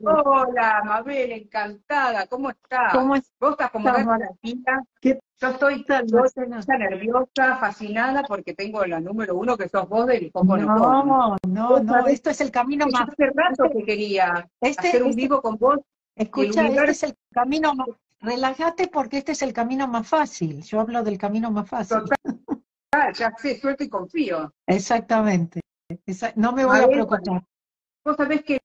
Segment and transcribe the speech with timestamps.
[0.00, 2.26] Hola, Mabel, encantada.
[2.26, 2.92] ¿Cómo estás?
[2.92, 3.32] ¿Cómo estás?
[3.38, 4.82] Vos estás como la pila.
[5.02, 6.06] Yo estoy tan
[6.78, 12.30] nerviosa, fascinada, porque tengo la número uno que sos vos del No, no, no, esto
[12.30, 13.08] es el camino más...
[13.08, 15.80] Hace rato que quería este, hacer un este vivo con vos.
[16.14, 17.88] Escucha, este es el camino más...
[18.20, 20.62] Relájate porque este es el camino más fácil.
[20.62, 21.98] Yo hablo del camino más fácil.
[21.98, 24.54] Total, ya sé, suelto y confío.
[24.64, 25.60] Exactamente.
[26.36, 27.42] No me voy a, preocupar.
[28.04, 28.61] Vos sabés que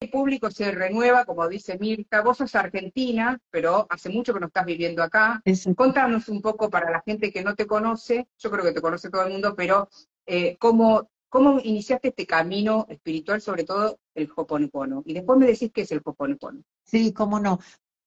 [0.00, 2.20] el público se renueva, como dice Mirta.
[2.20, 5.42] Vos sos argentina, pero hace mucho que no estás viviendo acá.
[5.74, 9.10] Contanos un poco para la gente que no te conoce, yo creo que te conoce
[9.10, 9.88] todo el mundo, pero
[10.26, 15.02] eh, cómo, cómo iniciaste este camino espiritual, sobre todo el Hoponopono.
[15.06, 16.62] Y después me decís qué es el Hoponopono.
[16.84, 17.58] Sí, cómo no.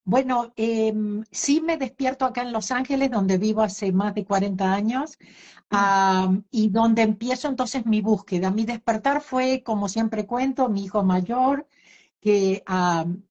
[0.05, 4.73] Bueno, em, sí me despierto acá en Los Ángeles, donde vivo hace más de 40
[4.73, 5.17] años,
[6.49, 8.49] y donde empiezo entonces mi búsqueda.
[8.49, 11.67] Mi despertar fue, como siempre cuento, mi hijo mayor,
[12.21, 12.63] que,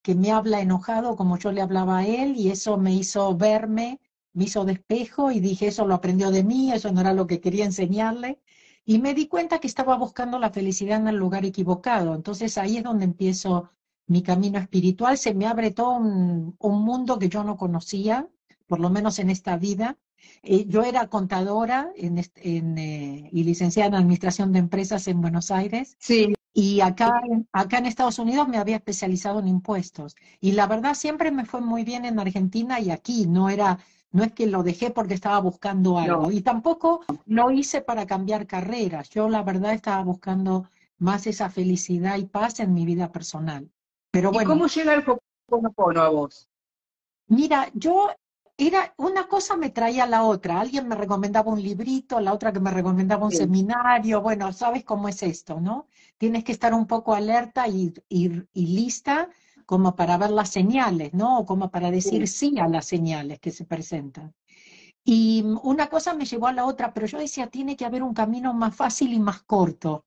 [0.03, 4.01] que me habla enojado como yo le hablaba a él, y eso me hizo verme,
[4.33, 7.41] me hizo despejo, y dije, eso lo aprendió de mí, eso no era lo que
[7.41, 8.41] quería enseñarle.
[8.85, 12.15] Y me di cuenta que estaba buscando la felicidad en el lugar equivocado.
[12.15, 13.71] Entonces ahí es donde empiezo
[14.07, 18.27] mi camino espiritual, se me abre todo un, mundo que yo no conocía,
[18.67, 19.99] por lo menos en esta vida.
[20.43, 25.97] Eh, yo era contadora en, eh, y licenciada en Administración de Empresas en Buenos Aires.
[26.01, 26.35] Sí.
[26.61, 30.17] Y acá, acá en Estados Unidos me había especializado en impuestos.
[30.41, 33.29] Y la verdad siempre me fue muy bien en Argentina y aquí.
[33.29, 33.79] No era,
[34.11, 36.33] no es que lo dejé porque estaba buscando algo.
[36.33, 39.09] Y tampoco lo hice para cambiar carreras.
[39.11, 43.71] Yo la verdad estaba buscando más esa felicidad y paz en mi vida personal.
[44.11, 44.51] Pero bueno.
[44.51, 45.05] ¿Y cómo llega el
[45.47, 46.49] Hoponopono a vos?
[47.29, 48.11] Mira, yo
[48.57, 50.61] era una cosa me traía a la otra.
[50.61, 54.21] Alguien me recomendaba un librito, la otra que me recomendaba un seminario.
[54.21, 55.87] Bueno, sabes cómo es esto, ¿no?
[56.19, 59.29] Tienes que estar un poco alerta y, y, lista
[59.67, 61.39] como para ver las señales, ¿no?
[61.41, 62.51] O como para decir sí.
[62.51, 64.35] sí a las señales que se presentan.
[65.05, 68.15] Y una cosa me llevó a la otra, pero yo decía, tiene que haber un
[68.15, 70.05] camino más fácil y más corto.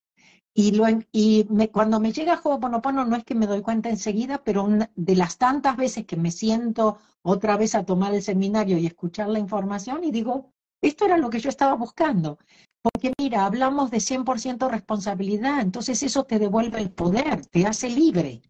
[0.53, 4.67] Y, lo, y cuando me llega Ho'oponopono no es que me doy cuenta enseguida, pero
[4.95, 9.29] de las tantas veces que me siento otra vez a tomar el seminario y escuchar
[9.29, 10.51] la información y digo,
[10.81, 12.37] esto era lo que yo estaba buscando.
[12.81, 18.41] Porque mira, hablamos de 100% responsabilidad, entonces eso te devuelve el poder, te hace libre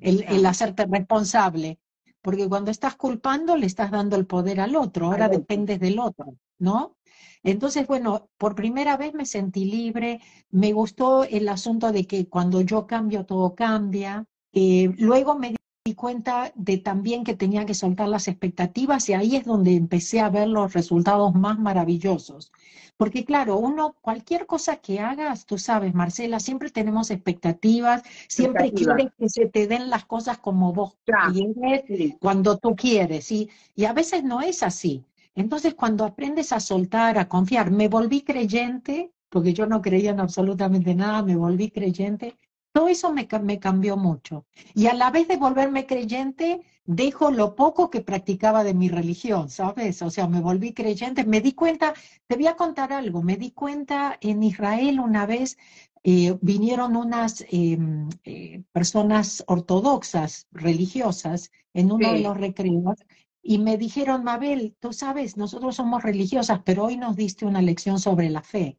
[0.00, 1.78] el, el hacerte responsable.
[2.22, 6.36] Porque cuando estás culpando le estás dando el poder al otro, ahora dependes del otro,
[6.58, 6.96] ¿no?
[7.44, 10.20] Entonces, bueno, por primera vez me sentí libre,
[10.50, 14.26] me gustó el asunto de que cuando yo cambio, todo cambia.
[14.52, 15.54] Eh, luego me
[15.86, 20.18] di cuenta de también que tenía que soltar las expectativas y ahí es donde empecé
[20.18, 22.50] a ver los resultados más maravillosos.
[22.96, 29.12] Porque claro, uno, cualquier cosa que hagas, tú sabes, Marcela, siempre tenemos expectativas, siempre quieres
[29.16, 33.48] que se te den las cosas como vos quieres, cuando tú quieres, y
[33.86, 35.04] a veces no es así.
[35.36, 40.20] Entonces, cuando aprendes a soltar, a confiar, me volví creyente, porque yo no creía en
[40.20, 42.36] absolutamente nada, me volví creyente,
[42.76, 44.44] todo eso me, me cambió mucho.
[44.74, 49.48] Y a la vez de volverme creyente, dejo lo poco que practicaba de mi religión,
[49.48, 50.02] ¿sabes?
[50.02, 51.94] O sea, me volví creyente, me di cuenta,
[52.26, 55.56] te voy a contar algo, me di cuenta en Israel una vez
[56.04, 62.96] eh, vinieron unas em, eh, personas ortodoxas, religiosas, en uno de los recreos,
[63.42, 67.98] y me dijeron, Mabel, tú sabes, nosotros somos religiosas, pero hoy nos diste una lección
[67.98, 68.78] sobre la fe.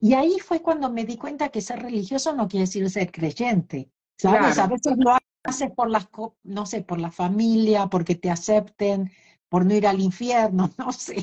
[0.00, 3.90] Y ahí fue cuando me di cuenta que ser religioso no quiere decir ser creyente.
[4.18, 4.58] ¿Sabes?
[4.58, 6.08] A veces lo haces por las,
[6.42, 9.10] no sé, por la familia, porque te acepten,
[9.48, 11.22] por no ir al infierno, no sé.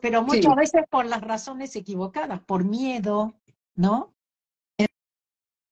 [0.00, 3.34] pero muchas veces por las razones equivocadas, por miedo,
[3.74, 4.14] ¿no?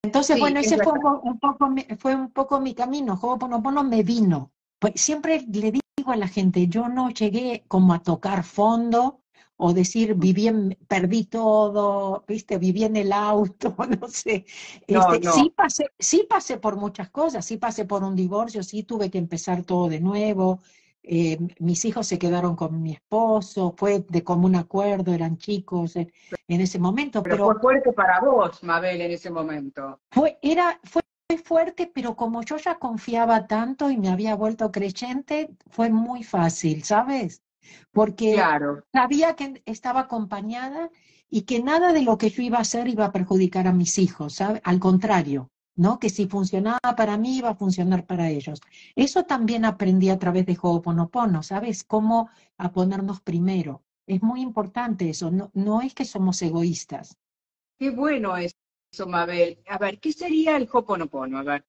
[0.03, 3.19] Entonces, bueno, ese fue un, poco, fue un poco mi camino.
[3.21, 4.53] Ho'oponopono me vino.
[4.79, 9.23] Pues siempre le di a la gente, yo no llegué como a tocar fondo
[9.57, 14.45] o decir, viví en, perdí todo, viste, viví en el auto, no sé.
[14.87, 19.11] Este, sí, pasé, sí pasé por muchas cosas, sí pasé por un divorcio, sí tuve
[19.11, 20.61] que empezar todo de nuevo.
[21.09, 26.11] Eh, mis hijos se quedaron con mi esposo, fue de común acuerdo, eran chicos en,
[26.49, 27.23] ese momento.
[27.23, 30.01] Pero, pero, fue fuerte para vos, Mabel, en ese momento.
[30.11, 31.03] Fue, era, fue
[31.45, 36.83] fuerte, pero como yo ya confiaba tanto y me había vuelto creyente, fue muy fácil,
[36.83, 37.43] ¿sabes?
[37.93, 38.37] Porque
[38.93, 40.91] sabía que estaba acompañada
[41.29, 43.99] y que nada de lo que yo iba a hacer iba a perjudicar a mis
[43.99, 44.61] hijos, ¿sabes?
[44.65, 45.99] Al contrario, ¿no?
[45.99, 48.61] Que si funcionaba para mí, iba a funcionar para ellos.
[48.95, 51.85] Eso también aprendí a través de Ho'oponopono, ¿sabes?
[51.85, 53.83] Cómo a ponernos primero.
[54.07, 57.17] Es muy importante eso, no, no es que somos egoístas.
[57.79, 58.57] Qué bueno es
[59.07, 59.59] Mabel.
[59.67, 61.39] A ver, ¿qué sería el Hoponopono?
[61.39, 61.67] A ver.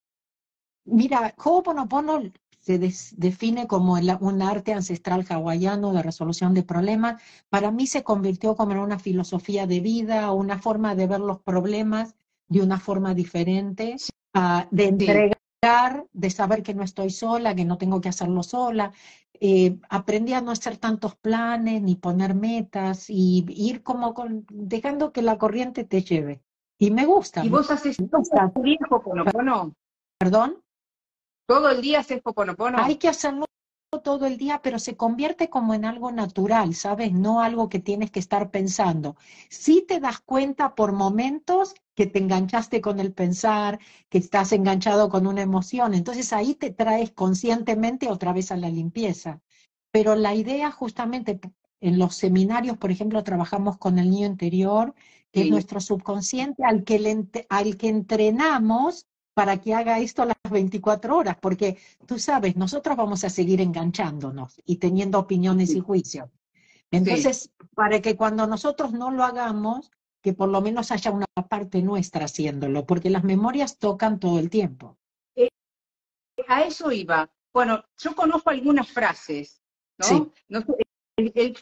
[0.85, 2.21] Mira, Ho'oponopono
[2.59, 2.79] se
[3.15, 7.21] define como un arte ancestral hawaiano de resolución de problemas.
[7.49, 11.39] Para mí se convirtió como en una filosofía de vida, una forma de ver los
[11.39, 12.15] problemas
[12.49, 13.95] de una forma diferente,
[14.35, 18.91] uh, de entregar, de saber que no estoy sola, que no tengo que hacerlo sola.
[19.39, 25.11] Eh, aprendí a no hacer tantos planes ni poner metas y ir como con, dejando
[25.11, 26.41] que la corriente te lleve.
[26.79, 27.43] Y me gusta.
[27.45, 29.73] ¿Y vos haces día Hoponopono?
[30.19, 30.61] ¿Perdón?
[31.47, 32.77] ¿Todo el día haces Hoponopono?
[32.77, 33.45] Hay que hacerlo
[34.03, 37.13] todo el día, pero se convierte como en algo natural, ¿sabes?
[37.13, 39.15] No algo que tienes que estar pensando.
[39.49, 43.79] Si te das cuenta por momentos que te enganchaste con el pensar,
[44.09, 48.69] que estás enganchado con una emoción, entonces ahí te traes conscientemente otra vez a la
[48.69, 49.41] limpieza.
[49.89, 51.39] Pero la idea justamente
[51.79, 54.93] en los seminarios, por ejemplo, trabajamos con el niño interior,
[55.31, 60.37] que es nuestro subconsciente al que, al que entrenamos para que haga esto a las
[60.49, 66.27] 24 horas, porque tú sabes, nosotros vamos a seguir enganchándonos y teniendo opiniones y juicios.
[66.89, 69.91] Entonces, para que cuando nosotros no lo hagamos,
[70.23, 74.49] que por lo menos haya una parte nuestra haciéndolo, porque las memorias tocan todo el
[74.49, 74.97] tiempo.
[75.35, 75.49] Eh,
[76.47, 77.29] a eso iba.
[77.53, 79.61] Bueno, yo conozco algunas frases,
[79.99, 80.31] ¿no?
[80.49, 80.65] no
[81.15, 81.55] ¿El, el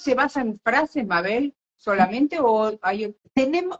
[0.00, 3.16] se basa en frases, Mabel, solamente o hay...
[3.32, 3.78] Tenemos,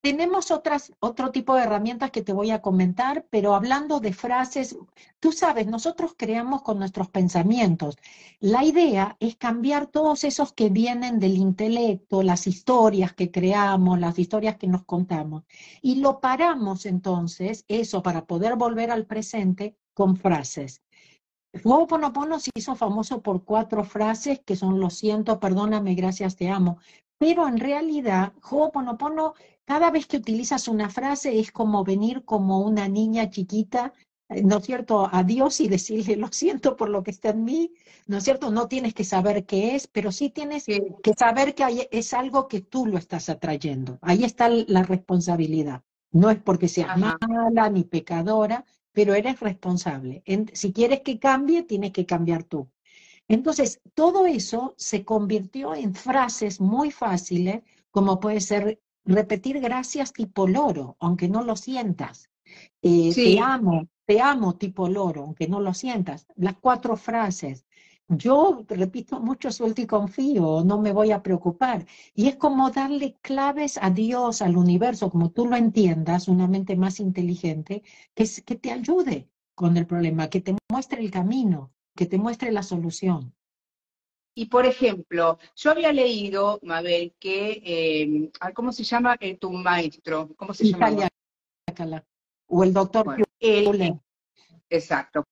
[0.00, 4.76] tenemos otras, otro tipo de herramientas que te voy a comentar, pero hablando de frases,
[5.20, 7.96] tú sabes, nosotros creamos con nuestros pensamientos.
[8.40, 14.18] La idea es cambiar todos esos que vienen del intelecto, las historias que creamos, las
[14.18, 15.44] historias que nos contamos,
[15.82, 20.82] y lo paramos entonces, eso para poder volver al presente, con frases.
[21.64, 26.78] Ho'oponopono se hizo famoso por cuatro frases que son lo siento, perdóname, gracias, te amo.
[27.20, 29.34] Pero en realidad, Ho'oponopono
[29.66, 33.92] cada vez que utilizas una frase es como venir como una niña chiquita,
[34.30, 37.44] eh, ¿no es cierto?, a Dios y decirle, lo siento por lo que está en
[37.44, 37.74] mí,
[38.06, 38.50] ¿no es cierto?
[38.50, 42.62] No tienes que saber qué es, pero sí tienes que saber que es algo que
[42.62, 43.98] tú lo estás atrayendo.
[44.00, 45.82] Ahí está la responsabilidad.
[46.12, 50.22] No es porque seas mala ni pecadora, pero eres responsable.
[50.54, 52.66] si quieres que cambie, tienes que cambiar tú.
[53.30, 57.62] Entonces, todo eso se convirtió en frases muy fáciles,
[57.92, 62.28] como puede ser repetir gracias tipo loro, aunque no lo sientas.
[62.82, 66.26] Eh, te amo, te amo tipo loro, aunque no lo sientas.
[66.34, 67.66] Las cuatro frases.
[68.08, 71.86] Yo repito mucho suelto y confío, no me voy a preocupar.
[72.12, 76.74] Y es como darle claves a Dios, al universo, como tú lo entiendas, una mente
[76.74, 82.06] más inteligente, que, que te ayude con el problema, que te muestre el camino, que
[82.06, 83.34] te muestre la solución.
[84.34, 90.30] Y por ejemplo, yo había leído, Mabel, que, eh, ¿cómo se llama eh, tu maestro?
[90.34, 91.10] ¿Cómo se llama?
[92.46, 94.02] O el doctor bueno,
[94.70, 95.24] Exacto.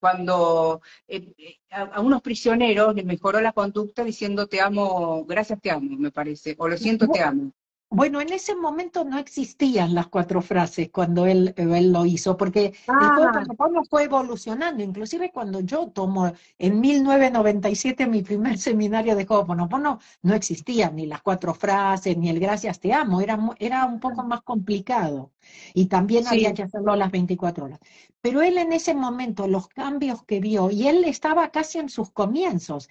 [0.00, 1.34] Cuando eh,
[1.68, 6.54] a, unos prisioneros les mejoró la conducta diciendo te amo, gracias te amo, me parece,
[6.56, 7.52] o lo siento te amo.
[7.88, 12.74] Bueno, en ese momento no existían las cuatro frases cuando él, él lo hizo, porque
[12.88, 13.44] ah.
[13.48, 14.82] el fue evolucionando.
[14.82, 21.22] Inclusive cuando yo tomo en 1997 mi primer seminario de Ho'oponopono, no existían ni las
[21.22, 25.30] cuatro frases, ni el gracias te amo, era, era un poco más complicado.
[25.72, 27.78] Y también había que hacerlo a las 24 horas.
[28.20, 32.10] Pero él en ese momento, los cambios que vio, y él estaba casi en sus
[32.10, 32.88] comienzos,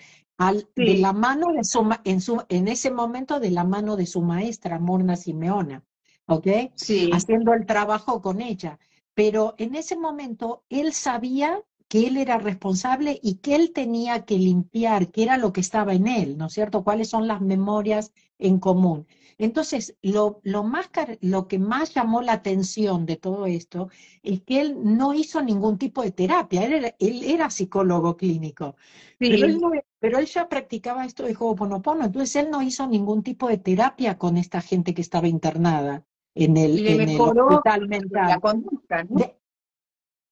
[0.75, 4.21] de la mano de su, en, su, en ese momento de la mano de su
[4.21, 5.83] maestra, Morna Simeona,
[6.27, 6.47] ¿ok?
[6.75, 7.09] Sí.
[7.13, 8.79] Haciendo el trabajo con ella.
[9.13, 14.37] Pero en ese momento él sabía que él era responsable y que él tenía que
[14.37, 16.83] limpiar, qué era lo que estaba en él, ¿no es cierto?
[16.83, 19.07] ¿Cuáles son las memorias en común?
[19.37, 20.89] Entonces, lo, lo, más,
[21.21, 23.89] lo que más llamó la atención de todo esto
[24.23, 28.75] es que él no hizo ningún tipo de terapia, él era, él era psicólogo clínico,
[29.17, 29.59] pero, él
[30.05, 34.17] pero, él ya practicaba esto de Ho'oponopono, entonces él no hizo ningún tipo de terapia
[34.17, 38.29] con esta gente que estaba internada en el, en el hospital mental.
[38.29, 39.35] La conducta, ¿no?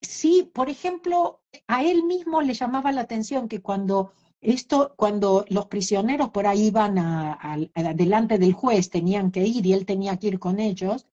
[0.01, 4.11] sí, por ejemplo, a él mismo le llamaba la atención que cuando
[4.41, 7.57] esto, cuando los prisioneros por ahí iban a,
[7.95, 11.07] delante del juez, tenían que ir y él tenía que ir con ellos,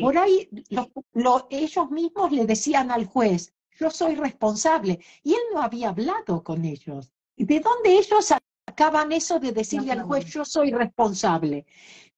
[0.00, 0.48] por ahí
[1.50, 6.64] ellos mismos le decían al juez, yo soy responsable, y él no había hablado con
[6.64, 7.12] ellos.
[7.36, 8.32] ¿De dónde ellos
[8.66, 11.66] sacaban eso de decirle al juez, yo soy responsable?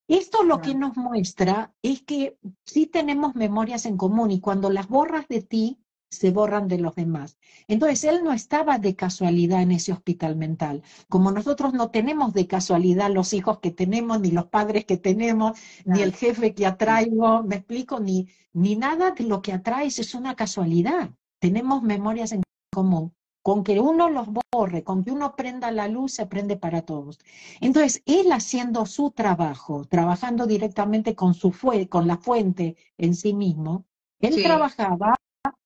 [0.07, 4.87] Esto lo que nos muestra es que sí tenemos memorias en común y cuando las
[4.87, 5.79] borras de ti,
[6.15, 7.37] se borran de los demás.
[7.67, 10.83] Entonces, él no estaba de casualidad en ese hospital mental.
[11.09, 15.59] Como nosotros no tenemos de casualidad los hijos que tenemos, ni los padres que tenemos,
[15.85, 20.15] ni el jefe que atraigo, me explico, ni, ni nada de lo que atraes es
[20.15, 21.11] una casualidad.
[21.39, 22.43] tenemos memorias en
[22.73, 23.13] común.
[23.45, 27.19] Con que uno los borre, con que uno prenda la luz, se prende para todos.
[27.61, 33.35] Entonces, él haciendo su trabajo, trabajando directamente con, su fue, con la fuente en sí
[33.35, 33.85] mismo,
[34.19, 35.13] él trabajaba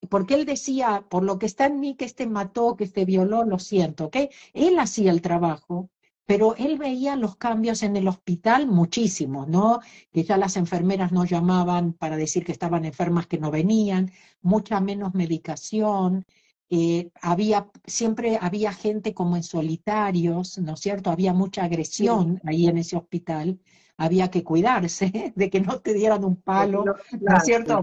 [0.09, 3.45] porque él decía, por lo que está en mí, que este mató, que este violó,
[3.45, 4.17] lo siento, ¿ok?
[4.53, 5.89] Él hacía el trabajo,
[6.25, 9.79] pero él veía los cambios en el hospital muchísimos, ¿no?
[10.12, 14.81] Que ya las enfermeras no llamaban para decir que estaban enfermas que no venían, mucha
[14.81, 16.25] menos medicación,
[16.70, 21.10] eh, había, siempre había gente como en solitarios, ¿no es cierto?
[21.10, 23.60] Había mucha agresión ahí en ese hospital,
[23.98, 27.82] había que cuidarse de que no te dieran un palo, ¿no, es cierto?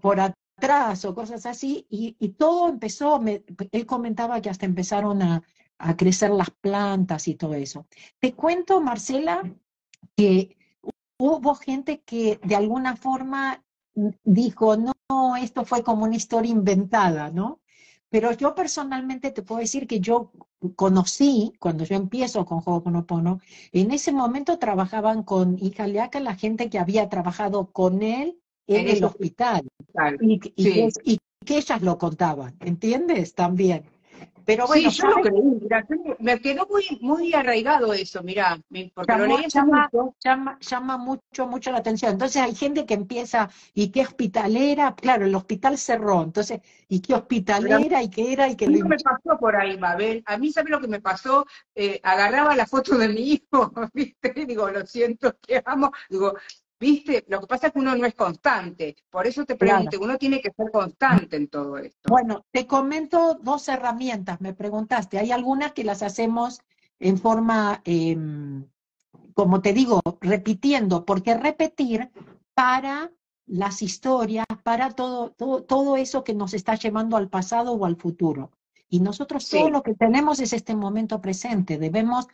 [0.00, 3.20] Por atrás o cosas así, y, todo empezó,
[3.72, 5.42] él comentaba que hasta empezaron a,
[5.78, 7.86] a crecer las plantas y todo eso.
[8.20, 9.42] Te cuento, Marcela,
[10.16, 10.56] que
[11.18, 13.64] hubo gente que de alguna forma
[14.22, 17.60] dijo, no, esto fue como una historia inventada, ¿no?
[18.10, 20.32] Pero yo personalmente te puedo decir que yo
[20.76, 23.40] conocí, cuando yo empiezo con Ho'oponopono,
[23.72, 29.04] en ese momento trabajaban con Ijaleaka la gente que había trabajado con él en, el
[29.04, 29.68] hospital.
[30.20, 33.34] Y, y, que ellas lo contaban, ¿entiendes?
[33.34, 33.84] También.
[34.50, 38.60] Pero bueno, sí, yo lo creí, me quedó muy, muy arraigado eso, mira,
[38.94, 40.16] porque lo leí llama, mucho.
[40.24, 42.10] Llama, llama, mucho, mucho la atención.
[42.10, 44.96] Entonces hay gente que empieza, ¿y qué hospitalera?
[44.96, 48.02] Claro, el hospital cerró, entonces, ¿y qué hospitalera?
[48.02, 48.48] ¿Y qué era?
[48.48, 51.00] ¿Y qué a mí me pasó por ahí, Mabel, a mí, ¿sabes lo que me
[51.00, 51.46] pasó?
[51.76, 54.32] Eh, agarraba la foto de mi hijo, ¿viste?
[54.46, 56.34] Digo, lo siento, te amo, digo,
[56.80, 57.26] ¿Viste?
[57.28, 58.96] Lo que pasa es que uno no es constante.
[59.10, 62.08] Por eso te pregunto, uno tiene que ser constante en todo esto.
[62.08, 65.18] Bueno, te comento dos herramientas, me preguntaste.
[65.18, 66.62] Hay algunas que las hacemos
[66.98, 68.64] en forma, em,
[69.34, 72.10] como te digo, repitiendo, porque repetir
[72.54, 73.12] para
[73.44, 77.96] las historias, para todo, todo, todo eso que nos está llevando al pasado o al
[77.96, 78.52] futuro.
[78.92, 81.78] Y nosotros todo lo que tenemos es este momento presente.
[81.78, 82.26] Debemos,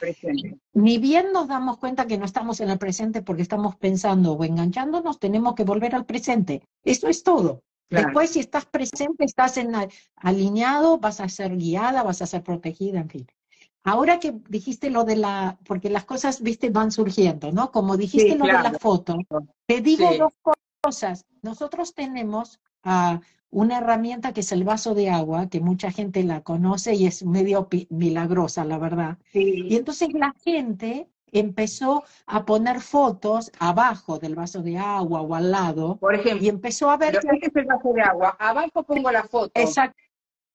[0.72, 4.42] ni bien nos damos cuenta que no estamos en el presente porque estamos pensando o
[4.42, 6.62] enganchándonos, tenemos que volver al presente.
[6.82, 7.62] Eso es todo.
[7.90, 9.72] Después, si estás presente, estás en
[10.16, 13.26] alineado, vas a ser guiada, vas a ser protegida, en fin.
[13.84, 17.70] Ahora que dijiste lo de la, porque las cosas, viste, van surgiendo, ¿no?
[17.70, 19.16] Como dijiste lo de la foto,
[19.66, 20.32] te digo dos
[20.82, 21.26] cosas.
[21.42, 26.42] Nosotros tenemos a una herramienta que es el vaso de agua, que mucha gente la
[26.42, 29.18] conoce y es medio milagrosa, la verdad.
[29.32, 35.50] Y entonces la gente empezó a poner fotos abajo del vaso de agua o al
[35.50, 35.96] lado.
[35.96, 37.16] Por ejemplo, y empezó a ver...
[37.16, 39.52] Este es el vaso de agua, abajo pongo la foto.
[39.54, 39.96] Exacto.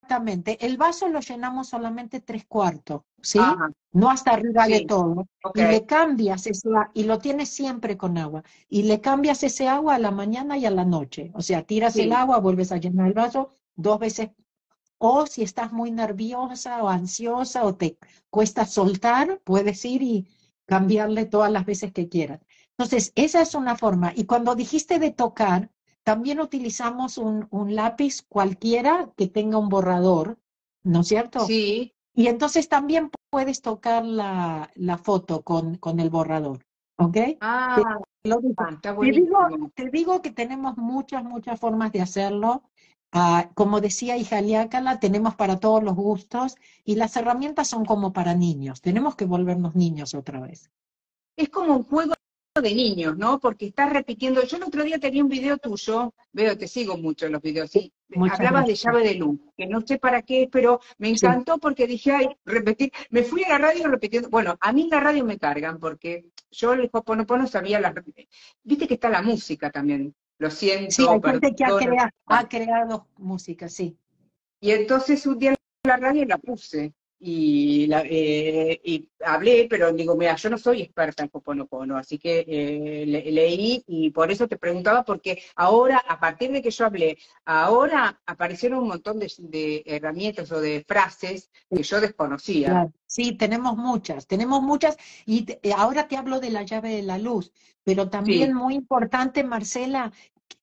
[0.03, 0.65] Exactamente.
[0.65, 3.39] El vaso lo llenamos solamente tres cuartos, ¿sí?
[3.93, 5.27] No hasta arriba de todo.
[5.53, 8.43] Y le cambias ese y lo tienes siempre con agua.
[8.67, 11.31] Y le cambias ese agua a la mañana y a la noche.
[11.34, 14.31] O sea, tiras el agua, vuelves a llenar el vaso dos veces.
[14.98, 17.98] O si estás muy nerviosa o ansiosa o te
[18.29, 20.27] cuesta soltar, puedes ir y
[20.65, 22.39] cambiarle todas las veces que quieras.
[22.77, 24.13] Entonces, esa es una forma.
[24.15, 25.70] Y cuando dijiste de tocar,
[26.03, 30.38] también utilizamos un, lápiz cualquiera que tenga un borrador,
[30.84, 31.46] ¿no es cierto?
[31.46, 31.93] Sí.
[32.13, 34.70] Y entonces también puedes tocar la,
[35.01, 36.65] foto con, con, el borrador,
[36.98, 37.17] ¿ok?
[37.39, 38.29] Ah, te,
[39.75, 42.63] te, digo, que tenemos muchas, muchas formas de hacerlo.
[43.13, 46.55] Ah, como decía Ijaliácala, tenemos para todos los gustos
[46.86, 48.81] y las herramientas son como para niños.
[48.81, 50.72] Tenemos que volvernos niños otra vez.
[51.36, 52.13] Es como un juego
[52.60, 53.39] de niños, ¿no?
[53.39, 54.43] Porque estás repitiendo.
[54.43, 57.72] Yo el otro día tenía un video tuyo, veo, te sigo mucho en los videos,
[57.72, 57.93] sí.
[58.29, 62.12] Hablabas de llave de luz, que no sé para qué, pero me encantó porque dije,
[62.12, 62.91] ay, repetir.
[63.10, 64.29] Me fui a la radio repitiendo.
[64.29, 67.93] Bueno, a mí en la radio me cargan porque yo el Hoponopono sabía la.
[68.63, 70.13] Viste que está la música también.
[70.38, 70.91] Lo siento.
[70.91, 73.96] Sí, hay gente que ha creado, ha creado música, sí.
[74.60, 79.93] Y entonces un día en la radio la puse y, la, eh, y hablé, pero
[79.93, 84.47] digo, mira, yo no soy experta en Hoponopono, así que eh, leí y por eso
[84.47, 89.83] te preguntaba, porque ahora, a partir de que yo hablé, ahora aparecieron un montón de,
[89.85, 92.89] herramientas o de frases que yo desconocía.
[93.05, 94.97] Sí, tenemos muchas, tenemos muchas,
[95.27, 95.45] y
[95.77, 97.51] ahora te hablo de la llave de la luz,
[97.83, 100.11] pero también muy importante, Marcela,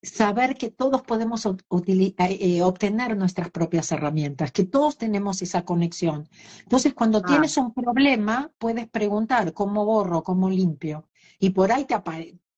[0.01, 1.51] saber que todos podemos eh,
[2.17, 6.27] eh, obtener nuestras propias herramientas, que todos tenemos esa conexión.
[6.63, 7.23] Entonces, cuando ah.
[7.25, 11.07] tienes un problema, puedes preguntar cómo borro, cómo limpio.
[11.39, 11.95] Y por ahí te,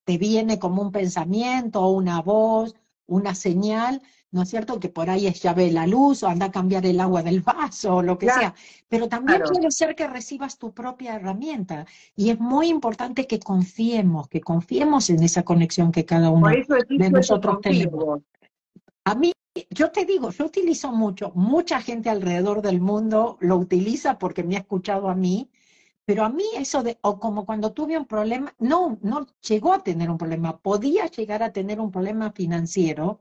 [0.04, 2.74] te viene como un pensamiento o una voz,
[3.06, 4.80] una señal, ¿no es cierto?
[4.80, 7.96] Que por ahí es llave la luz o anda a cambiar el agua del vaso
[7.96, 8.54] o lo que sea.
[8.88, 11.86] Pero también puede ser que recibas tu propia herramienta.
[12.16, 17.10] Y es muy importante que confiemos, que confiemos en esa conexión que cada uno de
[17.10, 18.22] nosotros tenemos.
[19.04, 19.32] A mí,
[19.68, 24.56] yo te digo, yo utilizo mucho, mucha gente alrededor del mundo lo utiliza porque me
[24.56, 25.50] ha escuchado a mí,
[26.06, 29.82] pero a mí eso de, o como cuando tuve un problema, no, no llegó a
[29.82, 33.20] tener un problema, podía llegar a tener un problema financiero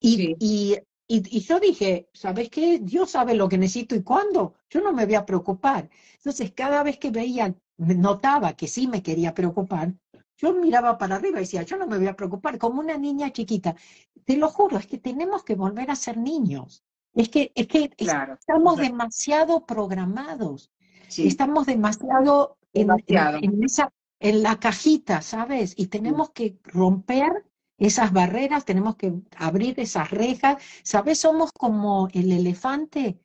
[0.00, 2.78] y, y, y, yo dije, ¿sabes qué?
[2.78, 5.90] Dios sabe lo que necesito y cuándo, yo no me voy a preocupar.
[6.16, 9.94] Entonces, cada vez que veía, notaba que sí me quería preocupar,
[10.36, 13.32] yo miraba para arriba y decía, yo no me voy a preocupar, como una niña
[13.32, 13.76] chiquita.
[14.24, 16.84] Te lo juro, es que tenemos que volver a ser niños.
[17.14, 20.72] Es que, es que estamos demasiado programados.
[21.16, 25.74] Estamos demasiado, En, esa, en la cajita, ¿sabes?
[25.76, 27.44] Y tenemos que romper
[27.78, 30.62] esas barreras, tenemos que abrir esas rejas.
[30.82, 31.18] ¿Sabes?
[31.18, 33.18] Somos como el elefante.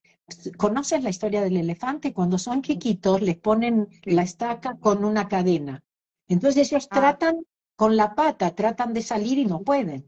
[0.58, 2.14] ¿Conoces la historia del elefante?
[2.14, 5.84] Cuando son chiquitos les ponen la estaca con una cadena.
[6.28, 6.96] Entonces ellos ah.
[6.96, 7.44] tratan
[7.76, 10.08] con la pata, tratan de salir y no pueden.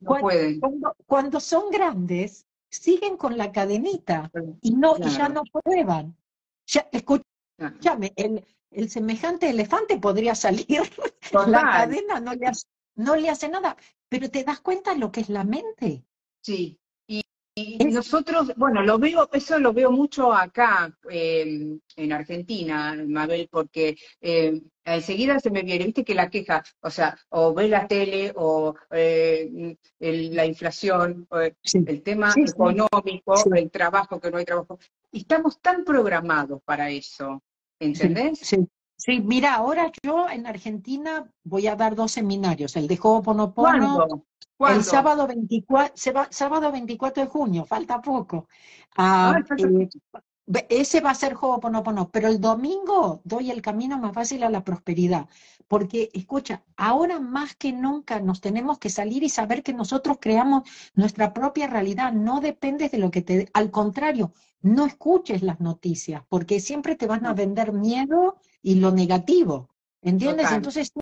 [0.00, 0.60] No pueden.
[1.06, 6.16] Cuando, son grandes, siguen con la cadenita y, no, y ya no prueban.
[6.66, 10.66] Ya, escúchame, el, el semejante elefante podría salir,
[11.46, 13.76] la cadena no le, hace, no le hace nada,
[14.08, 16.04] pero te das cuenta lo que es la mente.
[16.40, 16.78] Sí,
[17.56, 23.96] y nosotros, bueno, lo veo, eso lo veo mucho acá em, en Argentina, Mabel, porque
[24.20, 28.32] eh, enseguida se me viene, viste que la queja, o sea, o ve la tele,
[28.34, 34.80] o eh, la inflación, o el tema económico, el trabajo, que no hay trabajo.
[35.12, 37.40] Estamos tan programados para eso,
[37.78, 38.40] ¿entendés?
[38.40, 39.20] Sí, sí.
[39.20, 44.26] mira, ahora yo en Argentina voy a dar dos seminarios, el de Ho'oponopono
[44.60, 45.94] el sábado 24,
[46.30, 48.48] sábado 24 de junio, falta poco.
[48.96, 49.88] Ah, eh,
[50.68, 54.62] ese va a ser Ho'oponopono, pero el domingo doy el camino más fácil a la
[54.64, 55.28] prosperidad.
[55.68, 60.68] Porque, escucha, ahora más que nunca nos tenemos que salir y saber que nosotros creamos
[60.94, 62.12] nuestra propia realidad.
[62.12, 63.48] No dependes de lo que te...
[63.54, 68.92] Al contrario, no escuches las noticias, porque siempre te van a vender miedo y lo
[68.92, 69.70] negativo.
[70.02, 70.52] ¿Entiendes?
[70.52, 71.00] Entonces tú,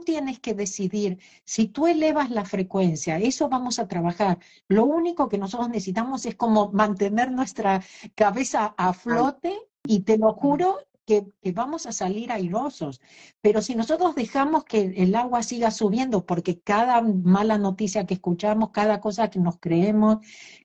[0.00, 4.38] tienes que decidir, si tú elevas la frecuencia, eso vamos a trabajar.
[4.68, 7.82] Lo único que nosotros necesitamos es como mantener nuestra
[8.14, 13.00] cabeza a flote y te lo juro que, que, vamos a salir airosos.
[13.40, 18.70] Pero si nosotros dejamos que el agua siga subiendo, porque cada mala noticia que escuchamos,
[18.70, 20.18] cada cosa que nos creemos,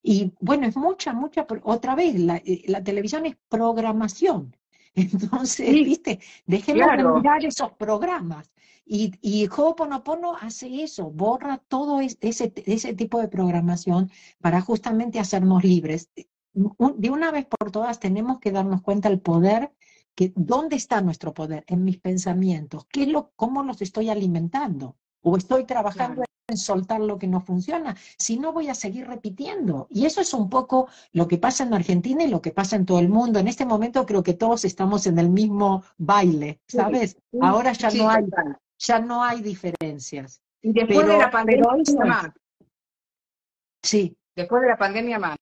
[0.04, 4.56] y bueno, es mucha, mucha, otra vez, la, eh, la televisión es programación.
[4.98, 8.52] Entonces, viste, dejemos de mirar esos programas.
[8.84, 14.10] Y, y Ho'oponopono hace eso, borra todo ese, ese tipo de programación
[14.42, 16.10] para justamente hacernos libres.
[16.54, 19.72] De una vez por todas tenemos que darnos cuenta del poder,
[20.16, 24.96] que dónde está nuestro poder, en mis pensamientos, ¿Qué es lo, cómo los estoy alimentando,
[25.22, 29.88] o estoy trabajando en soltar lo que no funciona, si no voy a seguir repitiendo.
[29.90, 32.86] Y eso es un poco lo que pasa en Argentina y lo que pasa en
[32.86, 33.40] todo el mundo.
[33.40, 37.18] En este momento creo que todos estamos en el mismo baile, ¿sabes?
[37.42, 38.26] Ahora ya no hay
[38.80, 40.42] ya no hay diferencias.
[40.62, 42.32] Y después de la pandemia más.
[43.84, 44.16] Sí.
[44.36, 45.38] Después de la pandemia más.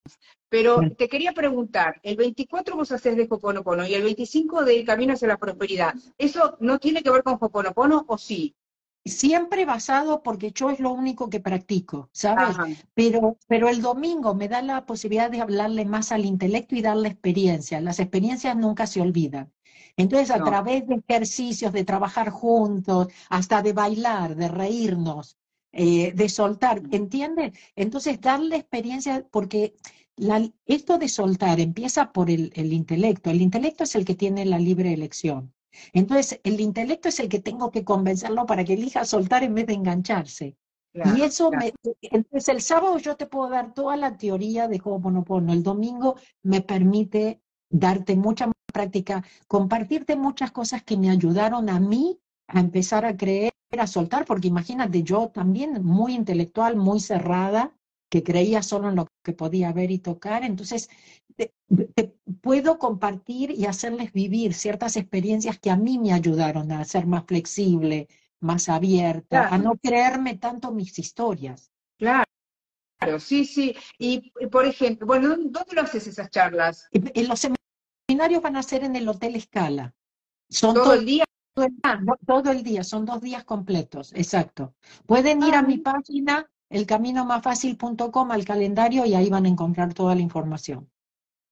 [0.49, 5.13] Pero te quería preguntar, el 24 vos haces de Hoponopono y el 25 del Camino
[5.13, 5.93] hacia la Prosperidad.
[6.17, 8.55] ¿Eso no tiene que ver con Hoponopono o sí?
[9.05, 12.57] Siempre basado porque yo es lo único que practico, ¿sabes?
[12.95, 17.09] Pero, pero el domingo me da la posibilidad de hablarle más al intelecto y darle
[17.09, 17.79] experiencia.
[17.81, 19.53] Las experiencias nunca se olvidan.
[19.95, 25.37] Entonces, a través de ejercicios, de trabajar juntos, hasta de bailar, de reírnos,
[25.71, 27.57] eh, de soltar, ¿entiendes?
[27.75, 29.75] Entonces, darle experiencia, porque
[30.65, 33.29] esto de soltar empieza por el intelecto.
[33.29, 35.54] El intelecto es el que tiene la libre elección.
[35.93, 39.67] Entonces, el intelecto es el que tengo que convencerlo para que elija soltar en vez
[39.67, 40.57] de engancharse.
[40.93, 45.51] y eso me, entonces el sábado yo te puedo dar toda la teoría de Ho'oponopono,
[45.51, 52.19] el domingo me permite darte mucha práctica, compartirte muchas cosas que me ayudaron a mí
[52.47, 57.75] a empezar a creer, a soltar, porque imagínate, yo también muy intelectual, muy cerrada,
[58.15, 60.45] que creía solo en lo que podía ver y tocar.
[60.45, 60.89] Entonces,
[61.35, 61.51] te,
[62.39, 67.25] puedo compartir y hacerles vivir ciertas experiencias que a mí me ayudaron a ser más
[67.25, 68.07] flexible,
[68.39, 71.73] más abierta, a no creerme tanto mis historias.
[71.97, 72.23] Claro.
[72.97, 73.75] Claro, sí, sí.
[73.99, 76.87] Y, por ejemplo, bueno, ¿dónde lo haces esas charlas?
[76.91, 77.45] En los
[78.07, 79.93] seminarios van a ser en el Hotel Escala.
[80.49, 81.25] Son todo, el día.
[81.53, 84.73] Todo el, día, son dos días completos, exacto.
[85.05, 85.91] Pueden ir a mi ah.
[85.91, 90.89] página elcaminomasfacil.com al calendario y ahí van a encontrar toda la información.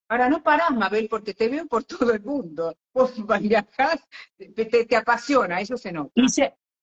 [0.09, 2.75] Ahora no parás, Mabel, porque te veo por todo el mundo.
[2.93, 3.99] Vos viajás,
[4.37, 6.11] te, te, apasiona, eso se nota.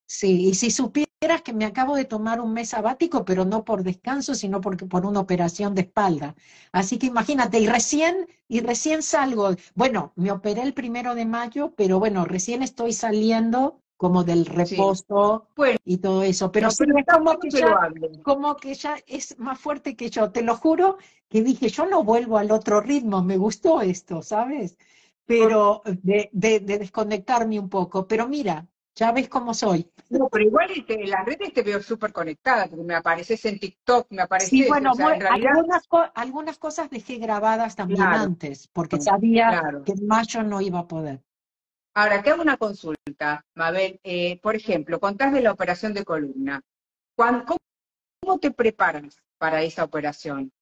[0.06, 3.84] Sí, y si supieras que me acabo de tomar un mes sabático, pero no por
[3.84, 6.34] descanso, sino porque por una operación de espalda.
[6.72, 11.74] Así que imagínate, y recién, y recién salgo, bueno, me operé el primero de mayo,
[11.76, 15.46] pero bueno, recién estoy saliendo como del reposo
[15.84, 16.50] y todo eso.
[16.50, 17.90] Pero, sí, como, que ya,
[18.22, 20.30] como que ya es más fuerte que yo.
[20.30, 20.96] Te lo juro
[21.28, 24.78] que dije, yo no vuelvo al otro ritmo, me gustó esto, ¿sabes?
[25.26, 28.08] Pero de, de desconectarme un poco.
[28.08, 29.86] Pero mira, ya ves cómo soy.
[30.08, 33.58] No, pero igual este, en las redes te veo súper conectada, porque me apareces en
[33.58, 34.48] TikTok, me apareces...
[34.48, 34.92] Sí, bueno,
[36.14, 41.22] algunas, cosas dejé grabadas también antes, porque sabía que en mayo no iba a poder.
[41.94, 44.00] Ahora, te hago una consulta, Mabel.
[44.04, 46.62] Eh, por ejemplo, contás de la operación de columna.
[47.16, 50.52] ¿Cómo, te preparas para esa operación?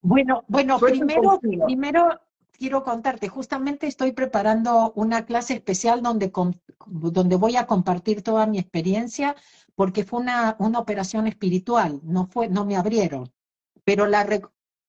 [0.00, 2.20] bueno, bueno, primero, primero
[2.58, 6.32] quiero contarte, justamente estoy preparando una clase especial donde,
[6.86, 9.36] donde voy a compartir toda mi experiencia,
[9.74, 13.32] porque fue una, una operación espiritual, no, fue, no me abrieron,
[13.84, 14.24] pero la,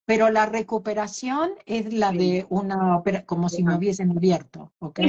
[0.04, 5.00] pero la recuperación es la de una como si me hubiesen abierto, ¿ok?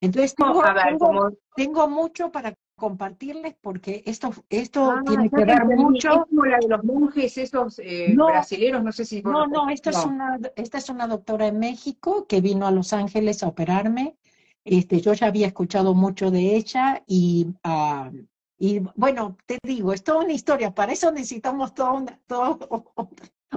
[0.00, 6.08] Entonces tengo, tengo mucho para compartirles porque esto, esto ah, tiene que ver mucho.
[6.08, 9.22] Es como la de los monjes, esos eh, brasileños, no sé si.
[9.22, 12.92] No, no, esto Es una, esta es una doctora en México que vino a Los
[12.92, 14.16] Ángeles a operarme.
[14.64, 18.10] Este, yo ya había escuchado mucho de ella y, uh,
[18.58, 22.20] y bueno, te digo, es toda una historia, para eso necesitamos toda una,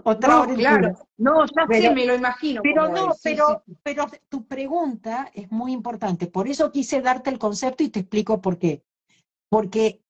[0.04, 2.62] otra no, claro, no, ya sé, me lo imagino.
[2.64, 7.84] Pero no, pero, pero tu pregunta es muy importante, por eso quise darte el concepto
[7.84, 8.84] y te explico por qué
[9.54, 10.02] porque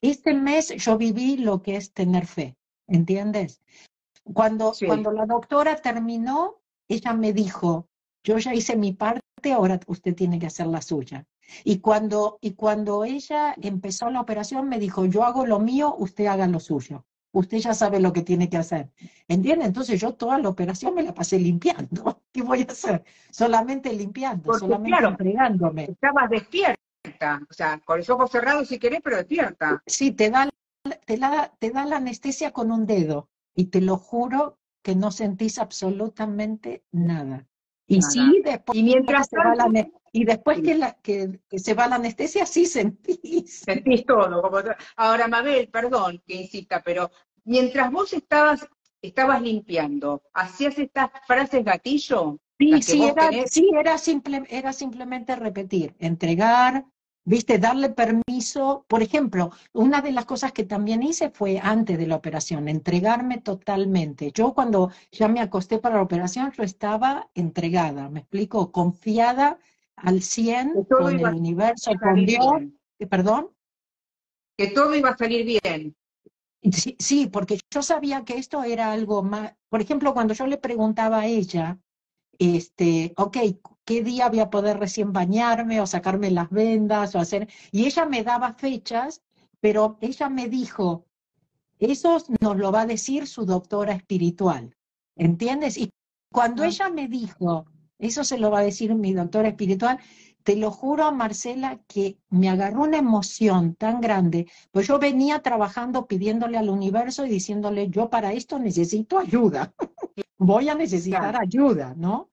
[0.00, 3.60] este mes yo viví lo que es tener fe, ¿entiendes?
[4.32, 7.90] Cuando, cuando la doctora terminó, ella me dijo,
[8.24, 11.26] yo ya hice mi parte, ahora usted tiene que hacer la suya.
[11.64, 16.24] Y cuando, y cuando ella empezó la operación, me dijo, yo hago lo mío, usted
[16.24, 17.04] haga lo suyo.
[17.32, 18.90] Usted ya sabe lo que tiene que hacer.
[19.26, 19.64] ¿Entiende?
[19.64, 22.22] Entonces yo toda la operación me la pasé limpiando.
[22.32, 23.04] ¿Qué voy a hacer?
[23.30, 25.84] Solamente limpiando, solamente claro, entregándome.
[25.84, 26.76] Estabas despierta
[27.48, 29.82] o sea, con los ojos cerrados si querés, pero despierta.
[29.86, 30.48] Sí, te da,
[31.04, 35.10] te, la, te da la anestesia con un dedo y te lo juro que no
[35.10, 37.46] sentís absolutamente nada.
[37.86, 39.68] Y sí, después, y mientras se va la,
[40.12, 43.60] y después que, la, que, se va la anestesia, sí sentís.
[43.60, 44.42] Sentís todo.
[44.96, 47.10] ahora, Mabel, perdón que insista, pero
[47.44, 48.68] mientras vos estabas,
[49.00, 52.38] estabas limpiando, ¿hacías estas frases gatillo?
[52.58, 56.84] Sí, sí, era, sí era, simple, era simplemente repetir, entregar,
[57.24, 57.58] ¿Viste?
[57.58, 58.84] Darle permiso.
[58.88, 63.38] Por ejemplo, una de las cosas que también hice fue antes de la operación, entregarme
[63.38, 64.32] totalmente.
[64.32, 68.72] Yo cuando ya me acosté para la operación, yo estaba entregada, ¿me explico?
[68.72, 69.58] Confiada
[69.96, 72.62] al 100 con el universo, con Dios.
[73.08, 73.50] ¿Perdón?
[74.56, 75.96] Que todo iba a salir bien.
[76.70, 79.54] Sí, sí, porque yo sabía que esto era algo más.
[79.68, 81.78] Por ejemplo, cuando yo le preguntaba a ella,
[82.42, 83.36] este, ok,
[83.84, 87.48] qué día voy a poder recién bañarme o sacarme las vendas o hacer.
[87.70, 89.22] Y ella me daba fechas,
[89.60, 91.06] pero ella me dijo,
[91.78, 94.76] eso nos lo va a decir su doctora espiritual,
[95.16, 95.78] ¿entiendes?
[95.78, 95.90] Y
[96.32, 97.66] cuando ella me dijo,
[97.98, 99.98] eso se lo va a decir mi doctora espiritual,
[100.42, 106.06] te lo juro, Marcela, que me agarró una emoción tan grande, pues yo venía trabajando
[106.06, 109.72] pidiéndole al universo y diciéndole, yo para esto necesito ayuda,
[110.38, 112.31] voy a necesitar ayuda, ¿no?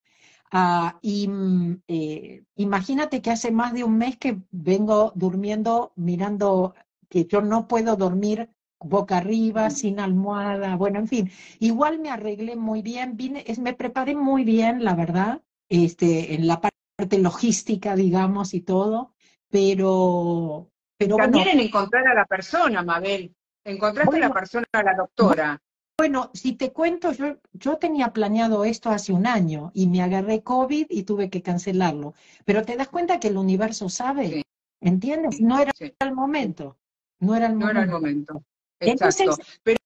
[0.52, 6.74] Ah, y mm, eh, imagínate que hace más de un mes que vengo durmiendo mirando
[7.08, 12.56] que yo no puedo dormir boca arriba, sin almohada, bueno, en fin, igual me arreglé
[12.56, 17.96] muy bien, vine, es, me preparé muy bien, la verdad, este, en la parte logística,
[17.96, 19.14] digamos, y todo,
[19.50, 20.72] pero...
[20.98, 23.36] pero También en encontrar a la persona, Mabel,
[23.66, 25.62] encontraste a la persona, a la doctora.
[26.00, 30.42] Bueno, si te cuento, yo, yo tenía planeado esto hace un año y me agarré
[30.44, 32.14] COVID y tuve que cancelarlo.
[32.46, 34.44] Pero te das cuenta que el universo sabe,
[34.80, 35.42] ¿entiendes?
[35.42, 36.78] No era el momento.
[37.20, 37.74] No era el momento.
[37.74, 38.44] No era el momento.
[38.80, 39.36] Exacto.
[39.62, 39.78] pero,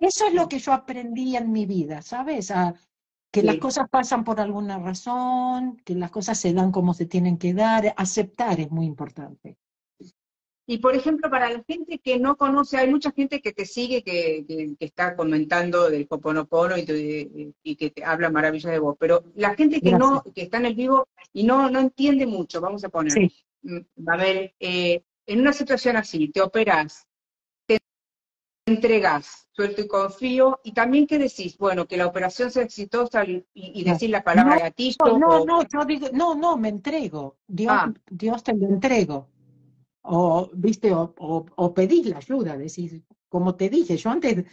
[0.00, 2.50] eso es lo que yo aprendí en mi vida, ¿sabes?
[2.50, 2.72] A,
[3.30, 7.36] que las cosas pasan por alguna razón, que las cosas se dan como se tienen
[7.36, 7.92] que dar.
[7.98, 9.58] Aceptar es muy importante.
[10.66, 14.02] Y por ejemplo, para la gente que no conoce, hay mucha gente que te sigue,
[14.02, 19.24] que, que, está comentando del Hoponopono y, y que te habla maravillas de vos, pero
[19.34, 22.82] la gente que no, que está en el vivo y no, no entiende mucho, vamos
[22.82, 23.30] a poner,
[23.62, 27.06] mm, a ver, eh, en una situación así, te operas,
[27.66, 27.78] te
[28.64, 33.44] entregas, suelto y confío, y también que decís, bueno, que la operación sea exitosa y,
[33.52, 35.18] y decir la palabra gatillo.
[35.18, 37.92] No, no, yo digo, no, no, me entrego, Dios, ah.
[38.08, 39.28] Dios te lo entrego
[40.04, 41.14] o, viste, o,
[41.56, 44.44] o, pedís la ayuda, decís, como te dije, yo antes,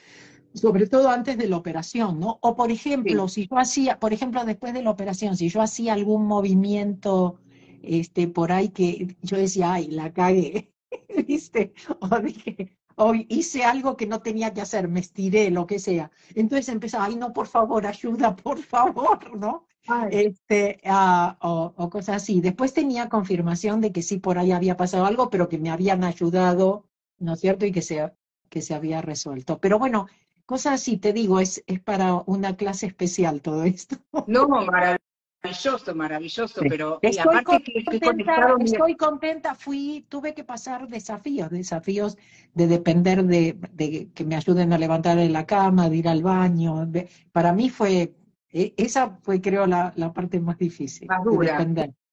[0.53, 2.39] sobre todo antes de la operación, ¿no?
[2.41, 5.93] O por ejemplo, si yo hacía, por ejemplo, después de la operación, si yo hacía
[5.93, 7.39] algún movimiento
[7.83, 10.73] este, por ahí que yo decía, ay, la cagué,
[11.27, 11.73] ¿viste?
[11.99, 16.11] O dije, o hice algo que no tenía que hacer, me estiré, lo que sea.
[16.35, 19.67] Entonces empezaba, ay, no, por favor, ayuda, por favor, ¿no?
[20.11, 22.39] Este, uh, o, o, cosas así.
[22.39, 26.03] Después tenía confirmación de que sí, por ahí había pasado algo, pero que me habían
[26.03, 26.85] ayudado,
[27.17, 27.65] ¿no es cierto?
[27.65, 28.11] Y que se,
[28.49, 29.59] que se había resuelto.
[29.59, 30.07] Pero bueno,
[30.45, 33.97] cosas así, te digo, es, es para una clase especial todo esto.
[34.27, 35.01] No, maravilloso
[35.43, 42.17] maravilloso, maravilloso, pero estoy, contenta, estoy contenta, fui, tuve que pasar desafíos, desafíos
[42.53, 46.21] de depender de, de, que me ayuden a levantar de la cama, de ir al
[46.21, 46.87] baño.
[47.31, 48.13] para mí fue,
[48.51, 51.07] esa fue creo la, la parte más difícil.
[51.07, 51.65] Más dura.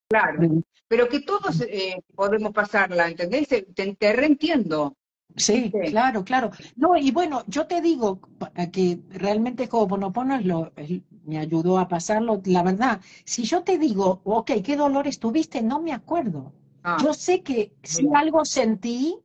[0.08, 3.48] Claro, pero que todos eh, podemos pasarla, ¿entendés?
[3.48, 3.62] Te,
[3.94, 4.96] te reentiendo.
[5.36, 6.50] Sí, claro, claro.
[6.76, 8.20] No, y bueno, yo te digo
[8.72, 10.72] que realmente Ho'oponopono es lo,
[11.26, 12.40] me ayudó a pasarlo.
[12.46, 15.62] La verdad, si yo te digo, ok, ¿qué dolores tuviste?
[15.62, 16.52] No me acuerdo.
[16.82, 19.18] Ah, yo sé que si algo sentí,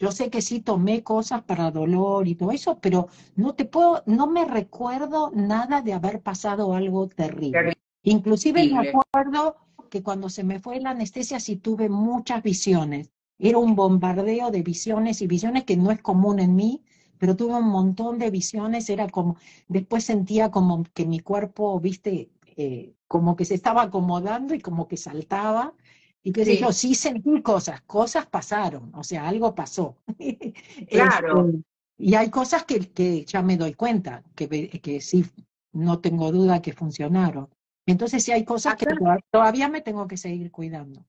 [0.00, 4.02] yo sé que sí tomé cosas para dolor y todo eso, pero no te puedo,
[4.06, 7.74] no me recuerdo nada de haber pasado algo terrible.
[8.02, 9.56] Inclusive me acuerdo
[9.90, 13.10] que cuando se me fue la anestesia sí tuve muchas visiones.
[13.38, 16.82] Era un bombardeo de visiones y visiones que no es común en mí,
[17.18, 19.36] pero tuve un montón de visiones, era como,
[19.68, 24.88] después sentía como que mi cuerpo, viste, eh, como que se estaba acomodando y como
[24.88, 25.74] que saltaba,
[26.22, 26.58] y que sí.
[26.58, 29.96] yo, sí sentí cosas, cosas pasaron, o sea, algo pasó.
[30.88, 31.48] Claro.
[31.48, 31.62] Este,
[31.98, 35.24] y hay cosas que, que, ya me doy cuenta, que, que sí,
[35.72, 37.48] no tengo duda que funcionaron.
[37.86, 38.86] Entonces sí hay cosas que
[39.30, 41.04] todavía me tengo que seguir cuidando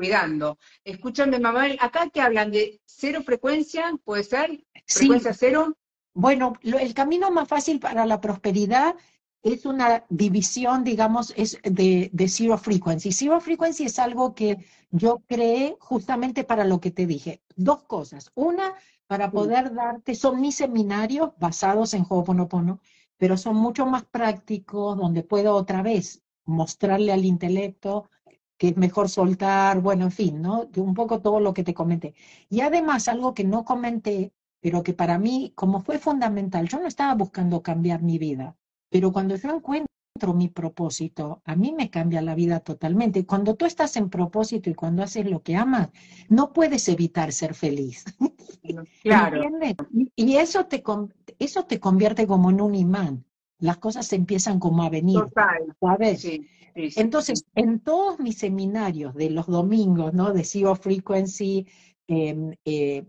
[0.00, 0.58] cuidando.
[0.82, 4.64] Escúchame, mamá, acá que hablan de cero frecuencia, ¿puede ser?
[4.86, 5.76] ¿Frecuencia cero?
[6.14, 8.94] Bueno, el camino más fácil para la prosperidad
[9.42, 13.12] es una división, digamos, es de, de zero frequency.
[13.12, 17.42] Zero frequency es algo que yo creé justamente para lo que te dije.
[17.56, 18.30] Dos cosas.
[18.34, 18.74] Una,
[19.06, 22.80] para poder darte, son mis seminarios basados en Ho'oponopono,
[23.16, 28.08] pero son mucho más prácticos, donde puedo otra vez mostrarle al intelecto
[28.60, 30.68] que es mejor soltar, bueno, en fin, ¿no?
[30.76, 32.14] Un poco todo lo que te comenté.
[32.50, 36.86] Y además, algo que no comenté, pero que para mí, como fue fundamental, yo no
[36.86, 38.56] estaba buscando cambiar mi vida,
[38.90, 39.88] pero cuando yo encuentro
[40.34, 43.24] mi propósito, a mí me cambia la vida totalmente.
[43.24, 45.88] Cuando tú estás en propósito y cuando haces lo que amas,
[46.28, 48.04] no puedes evitar ser feliz.
[49.02, 49.40] Claro.
[50.14, 50.84] Y eso te,
[51.38, 53.24] eso te convierte como en un imán.
[53.58, 55.18] Las cosas empiezan como a venir.
[55.18, 55.74] Total.
[55.80, 56.20] ¿Sabes?
[56.20, 56.46] Sí.
[56.74, 60.32] Entonces, en todos mis seminarios de los domingos, ¿no?
[60.32, 61.66] De Zero Frequency,
[62.06, 63.04] em, eh,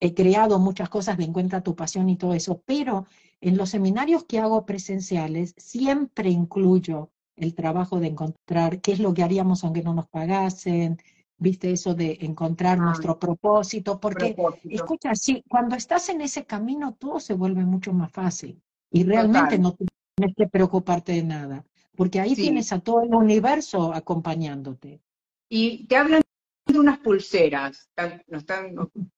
[0.00, 3.06] he creado muchas cosas de Encuentra tu pasión y todo eso, pero
[3.40, 9.12] en los seminarios que hago presenciales siempre incluyo el trabajo de encontrar qué es lo
[9.12, 10.98] que haríamos aunque no nos pagasen,
[11.38, 12.84] viste eso de encontrar ah.
[12.84, 18.10] nuestro propósito, porque escucha, si cuando estás en ese camino todo se vuelve mucho más
[18.10, 21.64] fácil y realmente no tienes que preocuparte de nada
[21.96, 25.00] porque ahí tienes a todo el universo acompañándote.
[25.48, 26.22] Y te hablan
[26.66, 27.90] de unas pulseras,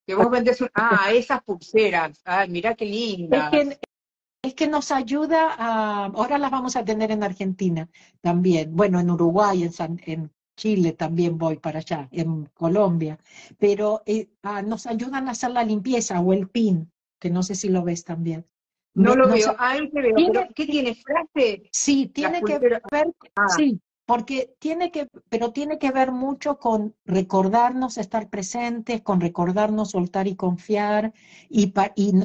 [0.07, 3.53] que vos vendes, ah, esas pulseras, ay, mira qué lindas.
[3.53, 3.79] Es que,
[4.71, 7.89] nos ayuda a, ahora las vamos a tener en Argentina
[8.21, 13.19] también, bueno, en Uruguay, en, en Chile también voy para allá, en Colombia,
[13.59, 17.55] pero eh, ah, nos ayudan a hacer la limpieza o el PIN, que no sé
[17.55, 18.47] si lo ves también.
[18.95, 21.69] No lo veo, ahí te veo, pero ¿qué tiene frase?
[21.71, 22.83] Sí, tiene que ver,
[23.37, 23.49] ah.
[23.49, 29.91] sí, porque tiene que, pero tiene que ver mucho con recordarnos estar presentes, con recordarnos
[29.91, 31.13] soltar y confiar,
[31.51, 31.75] y,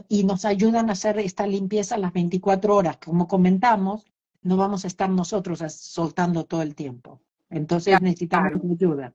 [0.08, 3.00] y, nos ayudan a hacer esta limpieza las 24 horas.
[3.04, 4.10] Como comentamos,
[4.44, 7.20] no vamos a estar nosotros soltando todo el tiempo.
[7.50, 9.14] Entonces necesitamos ayuda.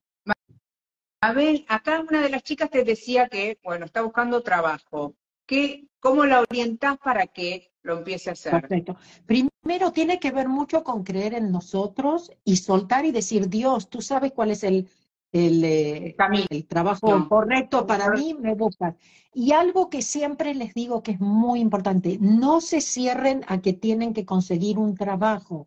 [1.22, 5.14] A ver, acá una de las chicas te decía que, bueno, está buscando trabajo.
[5.48, 8.52] ¿Qué, ¿Cómo la orientas para que lo empiece a hacer?
[8.52, 8.96] Perfecto.
[9.24, 14.02] Primero tiene que ver mucho con creer en nosotros y soltar y decir, Dios, tú
[14.02, 14.90] sabes cuál es el,
[15.32, 16.16] el, eh,
[16.50, 18.94] el trabajo correcto para mí, me buscas.
[19.32, 23.72] Y algo que siempre les digo que es muy importante, no se cierren a que
[23.72, 25.66] tienen que conseguir un trabajo.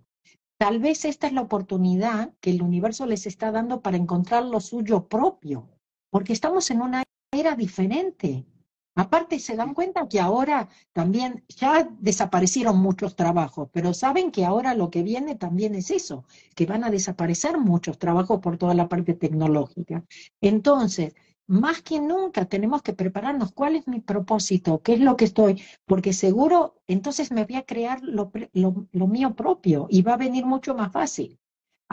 [0.60, 4.60] Tal vez esta es la oportunidad que el universo les está dando para encontrar lo
[4.60, 5.68] suyo propio,
[6.12, 8.46] porque estamos en una era diferente.
[8.96, 14.74] Aparte, se dan cuenta que ahora también ya desaparecieron muchos trabajos, pero saben que ahora
[14.76, 16.26] lo que viene también es eso,
[16.56, 20.04] que van a desaparecer muchos trabajos por toda la parte tecnológica.
[20.42, 21.14] Entonces,
[21.48, 23.52] más que nunca tenemos que prepararnos.
[23.52, 24.82] ¿Cuál es mi propósito?
[24.82, 25.62] ¿Qué es lo que estoy?
[25.86, 30.46] Porque seguro entonces me voy a crear lo, lo mío propio y va a venir
[30.46, 31.41] mucho más fácil.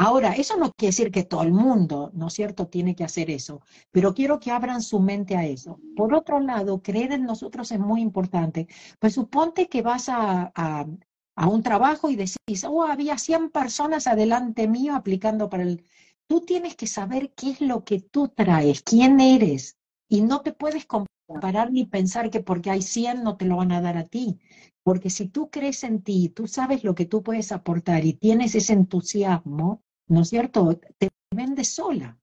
[0.00, 3.30] Ahora, eso no quiere decir que todo el mundo, ¿no es cierto?, tiene que hacer
[3.30, 5.80] eso, pero quiero que abran su mente a eso.
[5.96, 8.68] Por otro lado, creer en nosotros es muy importante.
[9.00, 14.68] Pues suponte que vas a, a, un trabajo y decís, oh, había 100 personas adelante
[14.68, 15.84] mío aplicando para el...
[16.28, 20.52] Tú tienes que saber qué es lo que tú traes, quién eres, y no te
[20.52, 24.04] puedes comparar ni pensar que porque hay 100 no te lo van a dar a
[24.04, 24.38] ti.
[24.84, 28.54] Porque si tú crees en ti, tú sabes lo que tú puedes aportar y tienes
[28.54, 30.78] ese entusiasmo, ¿no es cierto?
[30.98, 32.18] Te vende sola.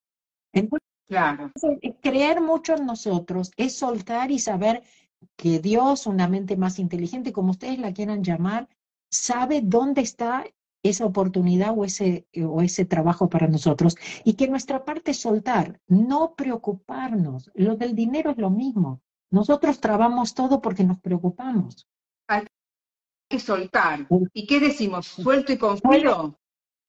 [0.52, 1.52] Entonces, claro.
[2.02, 4.82] creer mucho en nosotros es soltar y saber
[5.36, 8.68] que Dios, una mente más inteligente, como ustedes la quieran llamar,
[9.10, 10.44] sabe dónde está
[10.82, 13.96] esa oportunidad o ese, o ese trabajo para nosotros.
[14.24, 17.50] Y que nuestra parte es soltar, no preocuparnos.
[17.54, 19.00] Lo del dinero es lo mismo.
[19.30, 21.86] Nosotros trabamos todo porque nos preocupamos.
[22.28, 22.44] Hay
[23.28, 24.06] que soltar.
[24.32, 25.06] ¿Y qué decimos?
[25.06, 26.38] ¿Suelto y confío?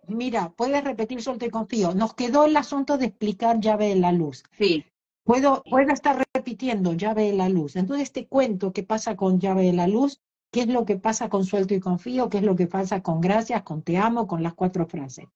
[0.07, 1.93] Mira, puedes repetir solo te confío.
[1.93, 4.43] Nos quedó el asunto de explicar llave de la luz.
[4.57, 4.85] Sí.
[5.23, 7.75] Puedo, puedo estar repitiendo llave de la luz.
[7.75, 11.29] Entonces te cuento qué pasa con llave de la luz, qué es lo que pasa
[11.29, 14.41] con suelto y confío, qué es lo que pasa con gracias, con te amo, con
[14.41, 15.27] las cuatro frases.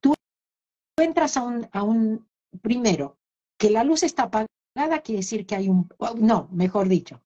[0.00, 0.14] Tú
[0.96, 2.26] entras a un, a un
[2.62, 3.16] primero,
[3.58, 4.48] que la luz está apagada
[5.02, 7.20] quiere decir que hay un, no, mejor dicho,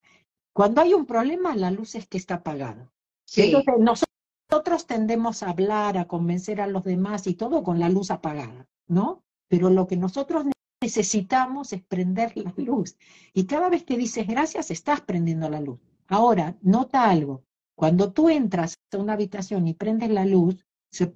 [0.53, 2.90] cuando hay un problema, la luz es que está apagada.
[3.24, 3.42] Sí.
[3.42, 4.08] Entonces, nosotros
[4.51, 8.67] nosotros tendemos a hablar, a convencer a los demás y todo con la luz apagada,
[8.87, 9.23] ¿no?
[9.49, 10.47] Pero lo que nosotros
[10.81, 12.97] necesitamos es prender la luz.
[13.35, 15.79] Y cada vez que dices gracias, estás prendiendo la luz.
[16.07, 17.45] Ahora, nota algo.
[17.77, 20.65] Cuando tú entras a una habitación y prendes la luz,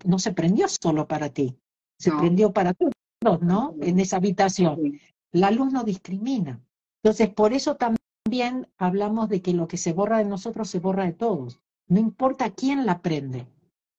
[0.05, 1.57] no se prendió solo para ti,
[1.99, 3.75] se prendió para todos, ¿no?
[3.81, 5.01] En esa habitación.
[5.33, 6.61] La luz no discrimina.
[7.03, 11.05] Entonces, por eso también hablamos de que lo que se borra de nosotros se borra
[11.05, 11.62] de todos.
[11.92, 13.40] No importa quién la prende.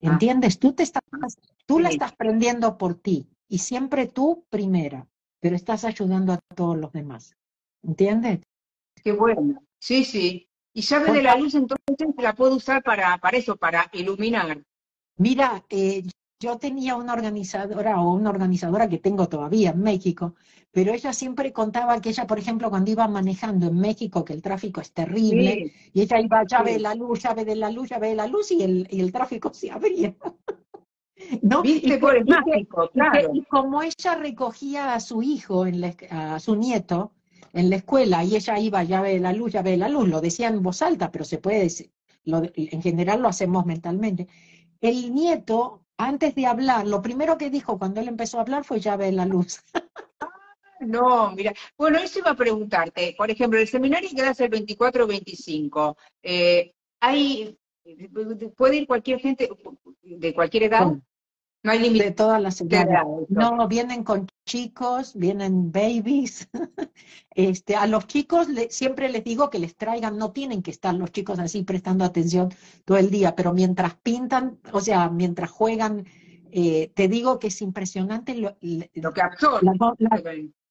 [0.01, 0.13] Ah.
[0.13, 0.58] ¿Entiendes?
[0.58, 1.03] Tú, te estás,
[1.67, 5.08] tú la estás prendiendo por ti y siempre tú primera,
[5.39, 7.36] pero estás ayudando a todos los demás.
[7.84, 8.39] ¿Entiendes?
[9.03, 9.62] Qué bueno.
[9.77, 10.49] Sí, sí.
[10.73, 11.86] Y llave de la luz entonces
[12.17, 14.63] la puedo usar para, para eso, para iluminar.
[15.17, 16.03] Mira, eh,
[16.43, 20.36] yo tenía una organizadora o una organizadora que tengo todavía en México,
[20.71, 24.41] pero ella siempre contaba que ella, por ejemplo, cuando iba manejando en México, que el
[24.41, 28.10] tráfico es terrible, y ella iba, llave de la luz, llave de la luz, llave
[28.10, 30.13] de la luz, y el, y el tráfico se abría.
[31.41, 31.62] ¿No?
[31.63, 33.29] Y, por el mágico, claro.
[33.34, 37.13] y, como ella recogía a su hijo, en a su nieto,
[37.53, 40.19] en la escuela, y ella iba, llave de la luz, llave de la luz, lo
[40.19, 41.91] decía en voz alta, pero se puede decir,
[42.25, 44.27] en general lo hacemos mentalmente.
[44.82, 48.79] El nieto antes de hablar, lo primero que dijo cuando él empezó a hablar fue
[48.79, 49.60] llave de la luz.
[50.86, 53.15] No, mira, bueno, eso iba a preguntarte.
[53.17, 57.58] Por ejemplo, el seminario que das el 24 25, eh, ¿hay,
[58.58, 59.49] ¿puede ir cualquier gente
[60.01, 60.91] de cualquier edad?
[61.63, 62.06] No hay límite.
[62.06, 63.29] De todas las edades.
[63.29, 66.49] No, vienen con chicos, vienen babies.
[67.32, 71.12] este, a los chicos siempre les digo que les traigan, no tienen que estar los
[71.12, 72.53] chicos así prestando atención
[72.86, 76.06] todo el día, pero mientras pintan, o sea, mientras juegan,
[76.51, 79.77] eh, te digo que es impresionante lo, que absorben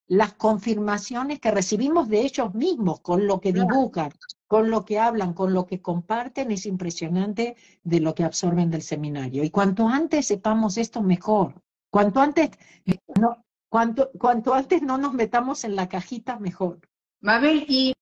[0.09, 4.13] las confirmaciones que recibimos de ellos mismos, con lo que dibujan,
[4.47, 8.83] con lo que hablan, con lo que comparten, es impresionante de lo que absorben del
[8.83, 9.43] seminario.
[9.43, 11.63] Y cuanto antes sepamos esto, mejor.
[11.89, 12.51] Cuanto antes
[13.19, 16.79] no, cuanto, cuanto antes no nos metamos en la cajita, mejor.
[17.23, 17.95] Mabel, y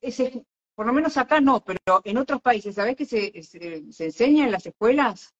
[0.00, 4.46] ese, por lo menos acá no, pero en otros países, ¿sabés que se, se, enseña
[4.46, 5.36] en las escuelas?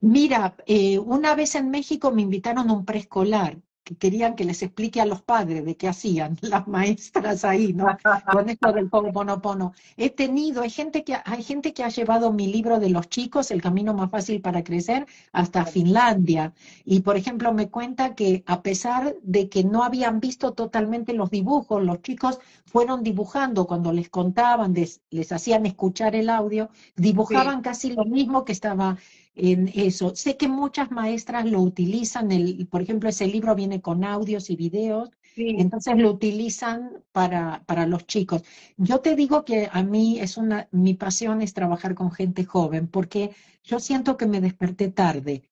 [0.00, 3.56] Mira, eh, una vez en México me invitaron a un preescolar
[3.98, 7.86] querían que les explique a los padres de qué hacían las maestras ahí, ¿no?
[8.32, 12.46] Con esto del pono He tenido, hay gente que hay gente que ha llevado mi
[12.52, 16.52] libro de los chicos, El camino más fácil para crecer, hasta Finlandia.
[16.84, 21.30] Y por ejemplo, me cuenta que a pesar de que no habían visto totalmente los
[21.30, 27.92] dibujos, los chicos fueron dibujando cuando les contaban, les, hacían escuchar el audio, dibujaban casi
[27.92, 28.98] lo mismo que estaba
[29.40, 30.14] en eso.
[30.14, 34.56] Sé que muchas maestras lo utilizan, el, por ejemplo, ese libro viene con audios y
[34.56, 38.42] videos, entonces lo utilizan para, para los chicos.
[38.76, 42.88] Yo te digo que a mí es una, mi pasión es trabajar con gente joven,
[42.88, 43.30] porque
[43.64, 45.42] yo siento que me desperté tarde.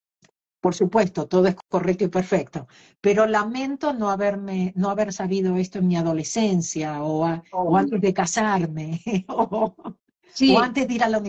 [0.61, 2.66] Por supuesto, todo es correcto y perfecto,
[3.01, 8.12] pero lamento no haberme, no haber sabido esto en mi adolescencia o, o antes de
[8.12, 9.01] casarme.
[9.28, 9.74] o,
[10.53, 11.22] o antes de, ir a la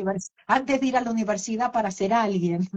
[0.48, 2.68] antes de ir a la universidad para ser alguien.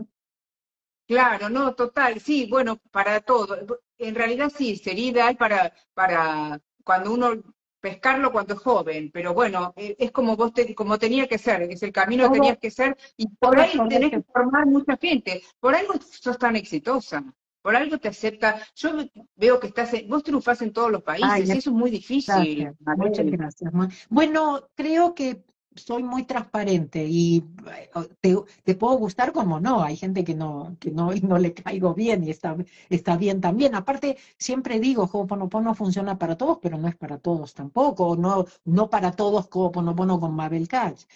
[1.07, 3.57] Claro, no, total, sí, bueno, para todo.
[3.99, 7.43] En realidad sí, sería ideal para, para cuando uno
[7.83, 11.63] pescarlo cuando es joven, pero bueno, eh, es como vos te, como tenía que ser,
[11.63, 15.43] es el camino que tenías que ser, y por ahí tenés que formar mucha gente.
[15.59, 17.25] Por algo sos tan exitosa,
[17.61, 18.63] por algo te acepta.
[18.77, 18.91] Yo
[19.35, 22.73] veo que estás, vos triunfás en todos los países, y eso es muy difícil.
[22.97, 23.73] muchas gracias.
[24.09, 25.43] Bueno, creo que
[25.75, 27.45] soy muy transparente y
[28.21, 31.95] te, te, puedo gustar como no, hay gente que no, que no, no le caigo
[31.95, 32.57] bien y está,
[32.89, 33.75] está bien también.
[33.75, 38.91] Aparte, siempre digo, Ho'oponopono funciona para todos, pero no es para todos tampoco, no, no
[38.91, 41.07] para todos Ho'oponopono con Mabel Katz.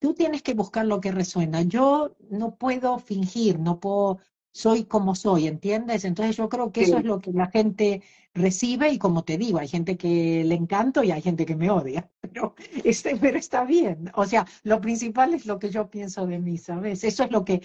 [0.00, 1.62] Tú tienes que buscar lo que resuena.
[1.62, 4.18] Yo no puedo fingir, no puedo
[4.52, 6.04] soy como soy, ¿entiendes?
[6.04, 8.02] Entonces yo creo que eso es lo que la gente
[8.34, 11.70] recibe y como te digo, hay gente que le encanto y hay gente que me
[11.70, 14.10] odia, pero, este, pero está bien.
[14.14, 17.04] O sea, lo principal es lo que yo pienso de mí, ¿sabes?
[17.04, 17.62] Eso es lo que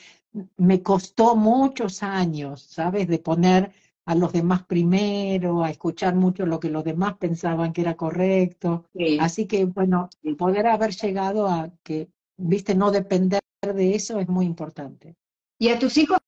[0.57, 3.07] me costó muchos años, ¿sabes?
[3.07, 3.71] De poner
[4.05, 8.85] a los demás primero, a escuchar mucho lo que los demás pensaban que era correcto.
[9.19, 14.45] Así que, bueno, poder haber llegado a que, viste, no depender de eso es muy
[14.45, 15.15] importante.
[15.57, 16.19] ¿Y a tus hijos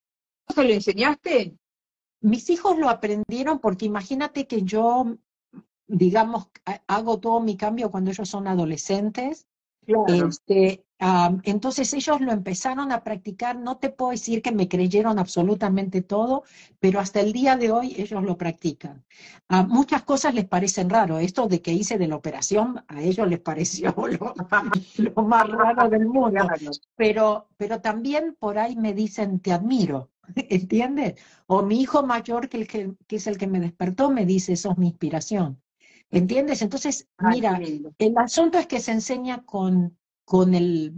[0.54, 1.58] se lo enseñaste?
[2.22, 5.18] Mis hijos lo aprendieron porque imagínate que yo,
[5.88, 6.48] digamos,
[6.88, 9.48] hago todo mi cambio cuando ellos son adolescentes.
[10.08, 10.86] Este,
[11.44, 16.44] entonces ellos lo empezaron a practicar, no te puedo decir que me creyeron absolutamente todo,
[16.80, 19.06] pero hasta el día de hoy ellos lo practican.
[19.68, 23.40] Muchas cosas les parecen raro, esto de que hice de la operación a ellos les
[23.40, 23.96] pareció
[24.98, 26.48] lo, más raro del mundo,
[26.96, 30.10] pero, pero también por ahí me dicen te admiro,
[30.50, 31.16] ¿entiendes?
[31.48, 34.72] O mi hijo mayor, que, el que, es el que me despertó, me dice, eso
[34.72, 35.62] es mi inspiración.
[36.10, 36.62] ¿Entiendes?
[36.62, 37.60] Entonces, mira,
[37.98, 40.94] el asunto es que se enseña con, con, el,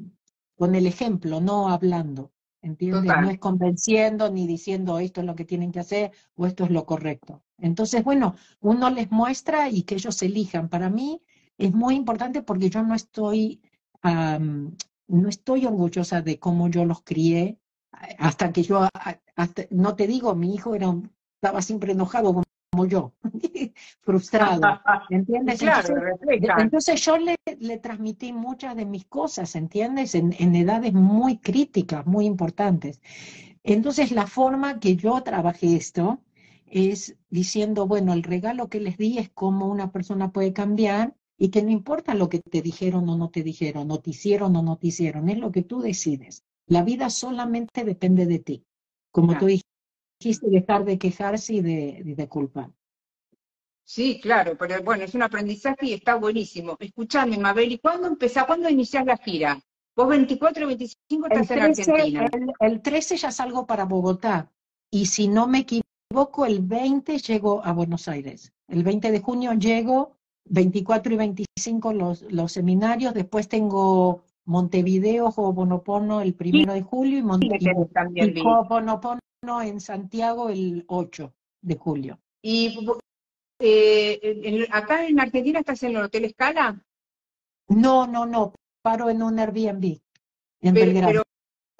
[0.56, 2.32] con el ejemplo, no hablando.
[2.62, 3.14] ¿Entiendes?
[3.22, 6.72] No es convenciendo ni diciendo esto es lo que tienen que hacer o esto es
[6.72, 7.42] lo correcto.
[7.58, 10.68] Entonces, bueno, uno les muestra y que ellos elijan.
[10.68, 11.22] Para mí
[11.58, 13.62] es muy importante porque yo no estoy,
[14.04, 17.58] no estoy orgullosa de cómo yo los crié,
[17.92, 18.88] hasta que yo,
[19.36, 20.96] hasta, no te digo, mi hijo era,
[21.36, 23.14] estaba siempre enojado como yo,
[24.02, 24.62] frustrado,
[25.10, 25.62] ¿entiendes?
[26.58, 30.16] entonces, yo le, le, transmití muchas de mis cosas, ¿entiendes?
[30.16, 33.02] En, en, edades muy críticas, muy importantes.
[33.64, 36.20] Entonces la forma que yo trabajé esto
[36.68, 41.50] es diciendo, bueno, el regalo que les di es cómo una persona puede cambiar y
[41.50, 44.62] que no importa lo que te dijeron o no te dijeron, no te hicieron o
[44.62, 46.44] no te hicieron, es lo que tú decides.
[46.70, 48.64] La vida solamente depende de ti.
[49.12, 52.70] Como tú dijiste, dejar de quejarse y de, de culpar.
[53.84, 56.78] Sí, claro, pero bueno, es un aprendizaje y está buenísimo.
[56.80, 59.60] Escuchame, Mabel, ¿y cuándo empezás, cuándo iniciás la gira?
[59.96, 62.30] Vos 24 y 25 estás en Argentina.
[62.60, 64.52] El, 13 ya salgo para Bogotá
[64.92, 68.54] y si no me equivoco, el 20 llego a Buenos Aires.
[68.68, 76.22] El 20 de junio llego, 24 y 25 los, los seminarios, después tengo Montevideo, Ho'oponopono
[76.22, 79.22] el primero de julio y, Montevideo, y Ho'oponopono
[79.62, 82.20] en Santiago el 8 de julio.
[82.42, 82.76] ¿Y
[83.60, 86.84] eh, acá en Argentina estás en el Hotel Escala?
[87.68, 90.00] No, no, no, paro en un Airbnb
[90.62, 90.74] en.
[90.74, 91.24] Pero,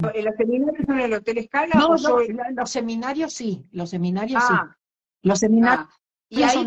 [0.00, 1.74] ¿Los seminarios son en el Hotel Escala?
[1.74, 2.20] No, no,
[2.52, 4.54] los seminarios sí, los seminarios sí.
[4.56, 4.76] Ah.
[5.22, 5.99] Los seminarios ah.
[6.32, 6.64] Y ahí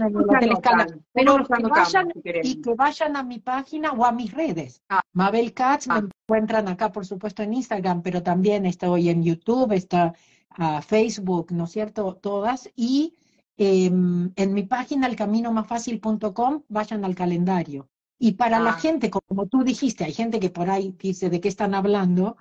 [1.13, 2.11] Pero que vayan,
[2.43, 4.81] y que vayan a mi página o a mis redes.
[4.89, 5.01] Ah.
[5.13, 6.07] Mabel Katz me ah.
[6.27, 10.13] encuentran acá, por supuesto, en Instagram, pero también estoy en YouTube, está
[10.49, 12.15] a Facebook, ¿no es cierto?
[12.15, 12.69] Todas.
[12.75, 13.15] Y
[13.55, 17.87] em, en mi página, elcaminomasfacil.com, vayan al calendario.
[18.19, 21.47] Y para la gente, como tú dijiste, hay gente que por ahí dice de qué
[21.47, 22.35] están hablando,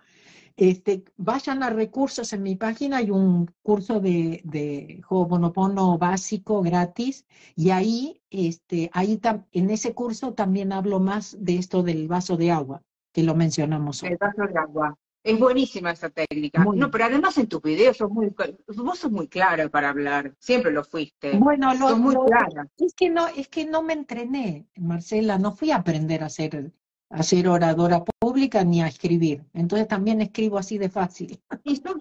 [0.56, 7.26] este, vayan a recursos en mi página, hay un curso de, de Ho'oponopono básico gratis
[7.56, 9.20] y ahí, este, ahí
[9.52, 12.82] en ese curso también hablo más de esto del vaso de agua,
[13.12, 14.10] que lo mencionamos hoy.
[14.10, 14.98] El vaso de agua.
[15.24, 16.64] Es buenísima esa técnica.
[16.64, 18.34] no, pero además en tus videos sos muy,
[18.76, 20.34] vos sos muy clara para hablar.
[20.40, 21.38] Siempre lo fuiste.
[21.38, 22.66] Bueno, lo, muy clara.
[22.76, 25.38] Es que no, es que no me entrené, Marcela.
[25.38, 26.72] No fui a aprender a hacer
[27.12, 29.44] a ser oradora pública ni a escribir.
[29.52, 31.40] Entonces también escribo así de fácil.
[31.64, 32.00] Y por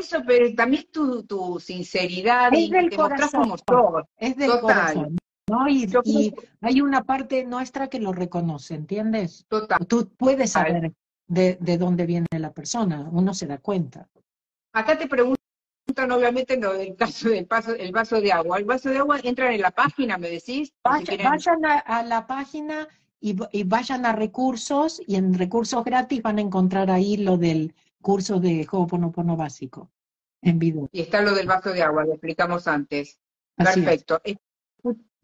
[0.00, 5.16] eso, pero también tu, tu sinceridad es y del te corazón, como Es del corazón.
[5.48, 5.68] ¿no?
[5.68, 9.44] Y, hay una parte nuestra que lo reconoce, ¿entiendes?
[9.48, 9.86] Total.
[9.86, 10.92] Tú puedes saber
[11.28, 14.08] de, de, dónde viene la persona, uno se da cuenta.
[14.72, 15.38] Acá te preguntan
[16.10, 18.58] obviamente lo del caso del paso, el vaso de agua.
[18.58, 20.72] El vaso de agua entran en la página, me decís.
[20.82, 22.88] vayan a, la página
[23.24, 28.38] y, vayan a recursos y en recursos gratis van a encontrar ahí lo del curso
[28.38, 29.90] de Ho'oponopono básico.
[30.42, 30.90] En video.
[30.92, 33.18] Y está lo del vaso de agua, lo explicamos antes.
[33.56, 34.20] Perfecto.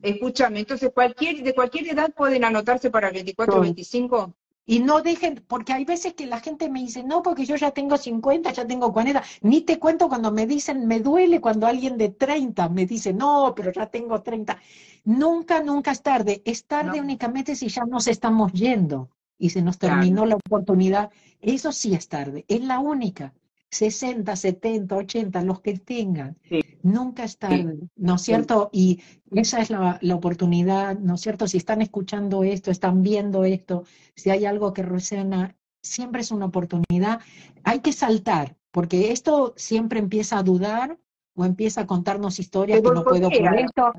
[0.00, 4.34] Escúchame, entonces cualquier, de cualquier edad pueden anotarse para el 24 o 25.
[4.66, 7.72] Y no dejen, porque hay veces que la gente me dice, no, porque yo ya
[7.72, 9.22] tengo 50, ya tengo 40.
[9.42, 13.52] Ni te cuento cuando me dicen, me duele cuando alguien de 30 me dice, no,
[13.56, 14.58] pero ya tengo 30.
[15.04, 16.42] Nunca, nunca es tarde.
[16.44, 21.10] Es tarde únicamente si ya nos estamos yendo y se nos terminó la oportunidad.
[21.40, 23.32] Eso sí es tarde, es la única.
[23.70, 26.36] 60, 70, 80, los que tengan.
[26.82, 28.68] Nunca es tarde, ¿no es cierto?
[28.72, 29.00] Y
[29.30, 31.46] esa es la, la, oportunidad, ¿no es cierto?
[31.46, 33.84] Si están escuchando esto, están viendo esto,
[34.16, 37.20] si hay algo que resuena, siempre es una oportunidad.
[37.62, 40.98] Hay que saltar, porque esto siempre empieza a dudar
[41.36, 43.92] o empieza a contarnos historias que no puedo por esto.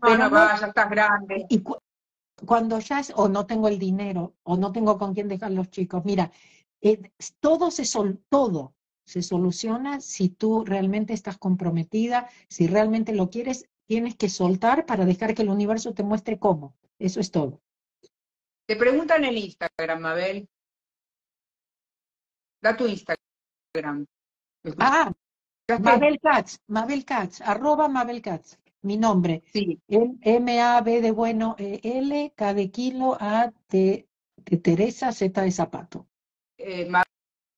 [0.00, 1.46] Pero no, no, ya estás grande.
[1.50, 1.62] Y
[2.46, 5.70] cuando ya es, o no tengo el dinero, o no tengo con quién dejar los
[5.70, 6.32] chicos, mira,
[6.80, 8.73] eh, todo se sol, todo
[9.04, 15.04] se soluciona si tú realmente estás comprometida, si realmente lo quieres, tienes que soltar para
[15.04, 16.74] dejar que el universo te muestre cómo.
[16.98, 17.60] Eso es todo.
[18.66, 20.48] Te preguntan en Instagram, Mabel.
[22.62, 24.06] Da tu Instagram.
[24.78, 25.12] Ah,
[25.80, 29.42] Mabel Katz, Mabel Katz, arroba Mabel Katz, mi nombre.
[29.52, 29.80] Sí.
[29.88, 34.08] M-A-B de bueno, e, L, K de kilo, A de,
[34.62, 36.06] Teresa, Z de zapato.
[36.56, 36.88] Eh,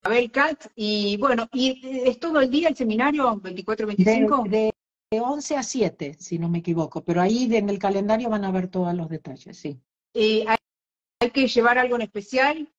[0.07, 4.49] Abel Katz, y bueno, ¿y es todo el día el seminario 24-25?
[4.49, 4.73] De,
[5.11, 8.53] de, 11 a 7, si no me equivoco, pero ahí en el calendario van a
[8.53, 9.81] ver todos los detalles, sí.
[10.15, 12.73] Eh, ¿hay, que llevar algo en especial?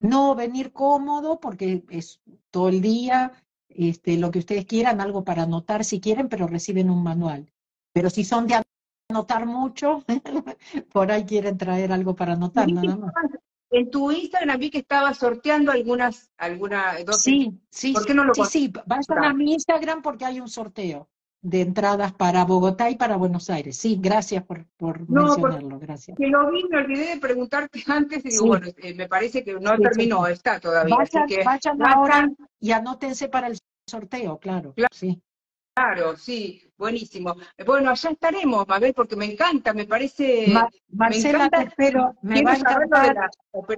[0.00, 2.20] No, venir cómodo, porque es
[2.50, 3.32] todo el día,
[3.68, 7.52] este, lo que ustedes quieran, algo para anotar si quieren, pero reciben un manual.
[7.92, 8.60] Pero si son de
[9.08, 10.04] anotar mucho,
[10.92, 13.12] por ahí quieren traer algo para anotar, nada más.
[13.72, 18.34] En tu Instagram vi que estaba sorteando algunas, alguna Sí, sí, ¿Por qué no lo
[18.34, 21.08] sí, sí, vayan a mi Instagram porque hay un sorteo
[21.40, 23.76] de entradas para Bogotá y para Buenos Aires.
[23.76, 26.16] Sí, gracias por, por mencionarlo, gracias.
[26.16, 29.54] Que lo vi, me olvidé de preguntarte antes y digo, bueno, eh, me parece que
[29.54, 30.94] no terminó, está todavía.
[30.94, 33.58] Vayan, que vayan ahora y anótense para el
[33.88, 34.74] sorteo, claro.
[34.74, 34.88] claro.
[34.92, 35.20] Sí.
[35.74, 37.34] Claro, sí, buenísimo.
[37.64, 40.52] Bueno, allá estaremos, Mabel, porque me encanta, me parece...
[40.90, 42.54] Marcela, te espero, me va,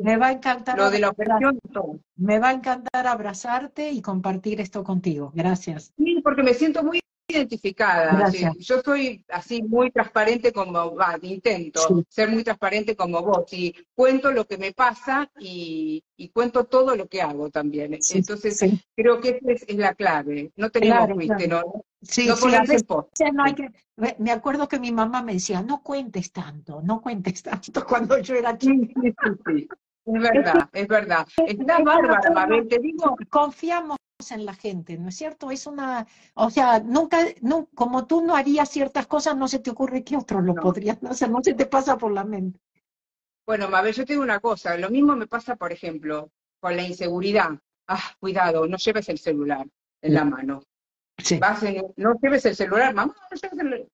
[0.01, 0.79] me va a encantar...
[0.79, 1.61] Lo de la operación,
[2.17, 5.31] Me va a encantar abrazarte y compartir esto contigo.
[5.35, 5.93] Gracias.
[5.97, 8.31] Sí, porque me siento muy identificada.
[8.59, 14.31] Yo soy así muy transparente como, va, intento ser muy transparente como vos, y cuento
[14.31, 16.03] lo que me pasa y,
[16.33, 17.99] cuento todo lo que hago también.
[18.13, 18.65] Entonces,
[18.97, 20.53] creo que esa es, la clave.
[20.57, 21.09] No tenemos,
[21.49, 21.85] ¿no?
[22.03, 23.71] Sí, no hay que,
[24.19, 28.35] me acuerdo que mi mamá me decía, no cuentes tanto, no cuentes tanto cuando yo
[28.35, 29.01] era chica.
[30.07, 31.27] Es verdad, es verdad.
[31.47, 33.17] Está bárbara, Mabel, te digo.
[33.31, 33.97] Confiamos
[34.31, 35.51] en la gente, ¿no es cierto?
[35.51, 39.71] Es una, o sea, nunca, no, como tú no harías ciertas cosas, no se te
[39.71, 42.61] ocurre que otros lo podrían hacer, no se te pasa por la mente.
[43.47, 46.83] Bueno, Mabel, yo te digo una cosa, lo mismo me pasa, por ejemplo, con la
[46.83, 47.51] inseguridad.
[47.89, 49.67] Ah, cuidado, no lleves el celular
[50.01, 50.63] en la mano.
[51.19, 51.39] Sí.
[51.97, 53.89] no lleves el celular, mamá, no lleves el celular.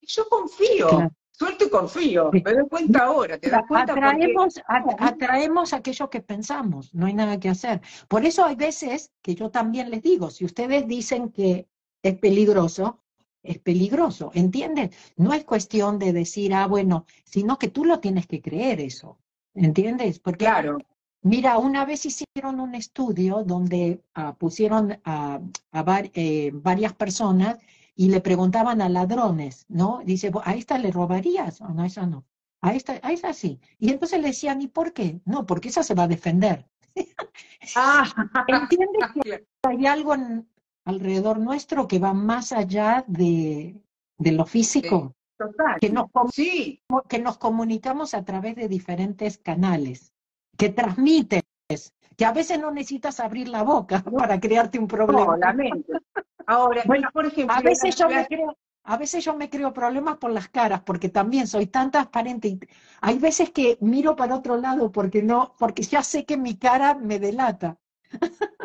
[0.00, 3.94] Yo confío suelto y confío, me doy cuenta ahora, ¿te das cuenta?
[3.94, 4.60] Atraemos,
[4.98, 7.80] atraemos aquello que pensamos, no hay nada que hacer.
[8.08, 11.66] Por eso hay veces que yo también les digo, si ustedes dicen que
[12.02, 13.02] es peligroso,
[13.42, 14.94] es peligroso, ¿entiendes?
[15.16, 19.18] No es cuestión de decir, ah, bueno, sino que tú lo tienes que creer eso,
[19.54, 20.20] ¿entiendes?
[20.20, 20.78] Porque, claro.
[21.22, 25.40] mira, una vez hicieron un estudio donde ah, pusieron a,
[26.14, 27.58] eh, varias personas
[27.94, 30.00] y le preguntaban a ladrones, ¿no?
[30.04, 31.60] Dice, ¿a esta le robarías?
[31.60, 32.24] O no, esa no.
[32.60, 33.60] A esta, a esa sí.
[33.78, 35.20] Y entonces le decían, ¿y por qué?
[35.24, 36.68] No, porque esa se va a defender.
[37.76, 38.04] Ah,
[38.48, 40.14] ¿Entiendes que hay algo
[40.84, 43.80] alrededor nuestro que va más allá de,
[44.18, 45.14] de lo físico?
[45.38, 45.78] Total.
[45.80, 46.82] Que nos, sí.
[47.08, 50.12] que nos comunicamos a través de diferentes canales,
[50.58, 51.42] que transmites,
[52.16, 55.24] que a veces no necesitas abrir la boca para crearte un problema.
[55.24, 55.92] No, la mente.
[56.46, 60.18] Ahora, bueno, por ejemplo, a veces yo me creo, a veces yo me creo problemas
[60.18, 62.48] por las caras, porque también soy tan transparente.
[62.48, 62.60] Y
[63.00, 66.94] hay veces que miro para otro lado porque no, porque ya sé que mi cara
[66.94, 67.78] me delata.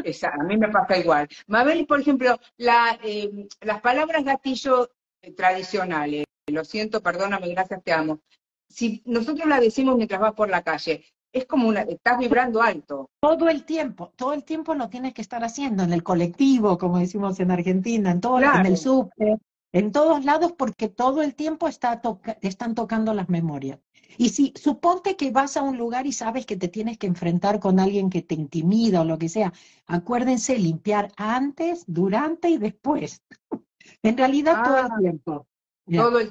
[0.04, 1.28] Esa, a mí me pasa igual.
[1.48, 4.90] Mabel, por ejemplo, la, eh, las palabras gatillo
[5.22, 8.22] eh, tradicionales, lo siento, perdóname, gracias, te amo.
[8.68, 11.06] Si nosotros la decimos mientras vas por la calle,
[11.38, 13.10] es como una, estás vibrando alto.
[13.20, 17.00] Todo el tiempo, todo el tiempo lo tienes que estar haciendo, en el colectivo, como
[17.00, 19.38] decimos en Argentina, en todo, en el subte,
[19.72, 22.02] En todos lados porque todo el tiempo está
[22.42, 23.80] están tocando las memorias.
[24.18, 27.60] Y si suponte que vas a un lugar y sabes que te tienes que enfrentar
[27.60, 29.54] con alguien que te intimida o lo que sea,
[29.86, 33.22] acuérdense limpiar antes, durante y después.
[34.04, 35.48] en realidad todo el ah, tiempo.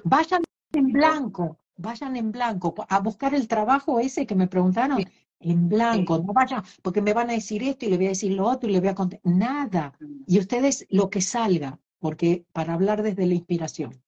[0.04, 0.42] Vayan
[0.72, 5.05] en blanco, vayan en blanco a buscar el trabajo ese que me preguntaron.
[5.39, 8.33] En blanco, no vayan, porque me van a decir esto y le voy a decir
[8.33, 9.20] lo otro y le voy a contar.
[9.22, 9.93] Nada.
[10.27, 14.03] Y ustedes lo que salga, porque para hablar desde la inspiración.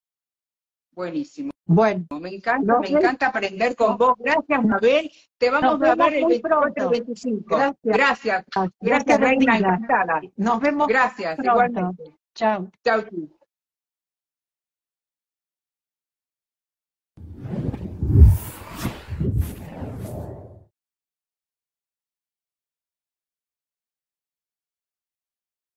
[0.93, 1.51] Buenísimo.
[1.67, 4.15] Bueno, me encanta, me encanta aprender con vos.
[4.19, 5.13] Gracias, Mabel.
[5.37, 7.57] Te vamos a ver el 24 y 25.
[7.57, 7.77] Gracias.
[7.83, 8.45] Gracias,
[8.81, 10.23] gracias, Reina, encantada.
[10.37, 10.89] Nos vemos.
[10.89, 12.05] Gracias, igualmente.
[12.35, 12.71] Chao.
[12.83, 13.05] Chao.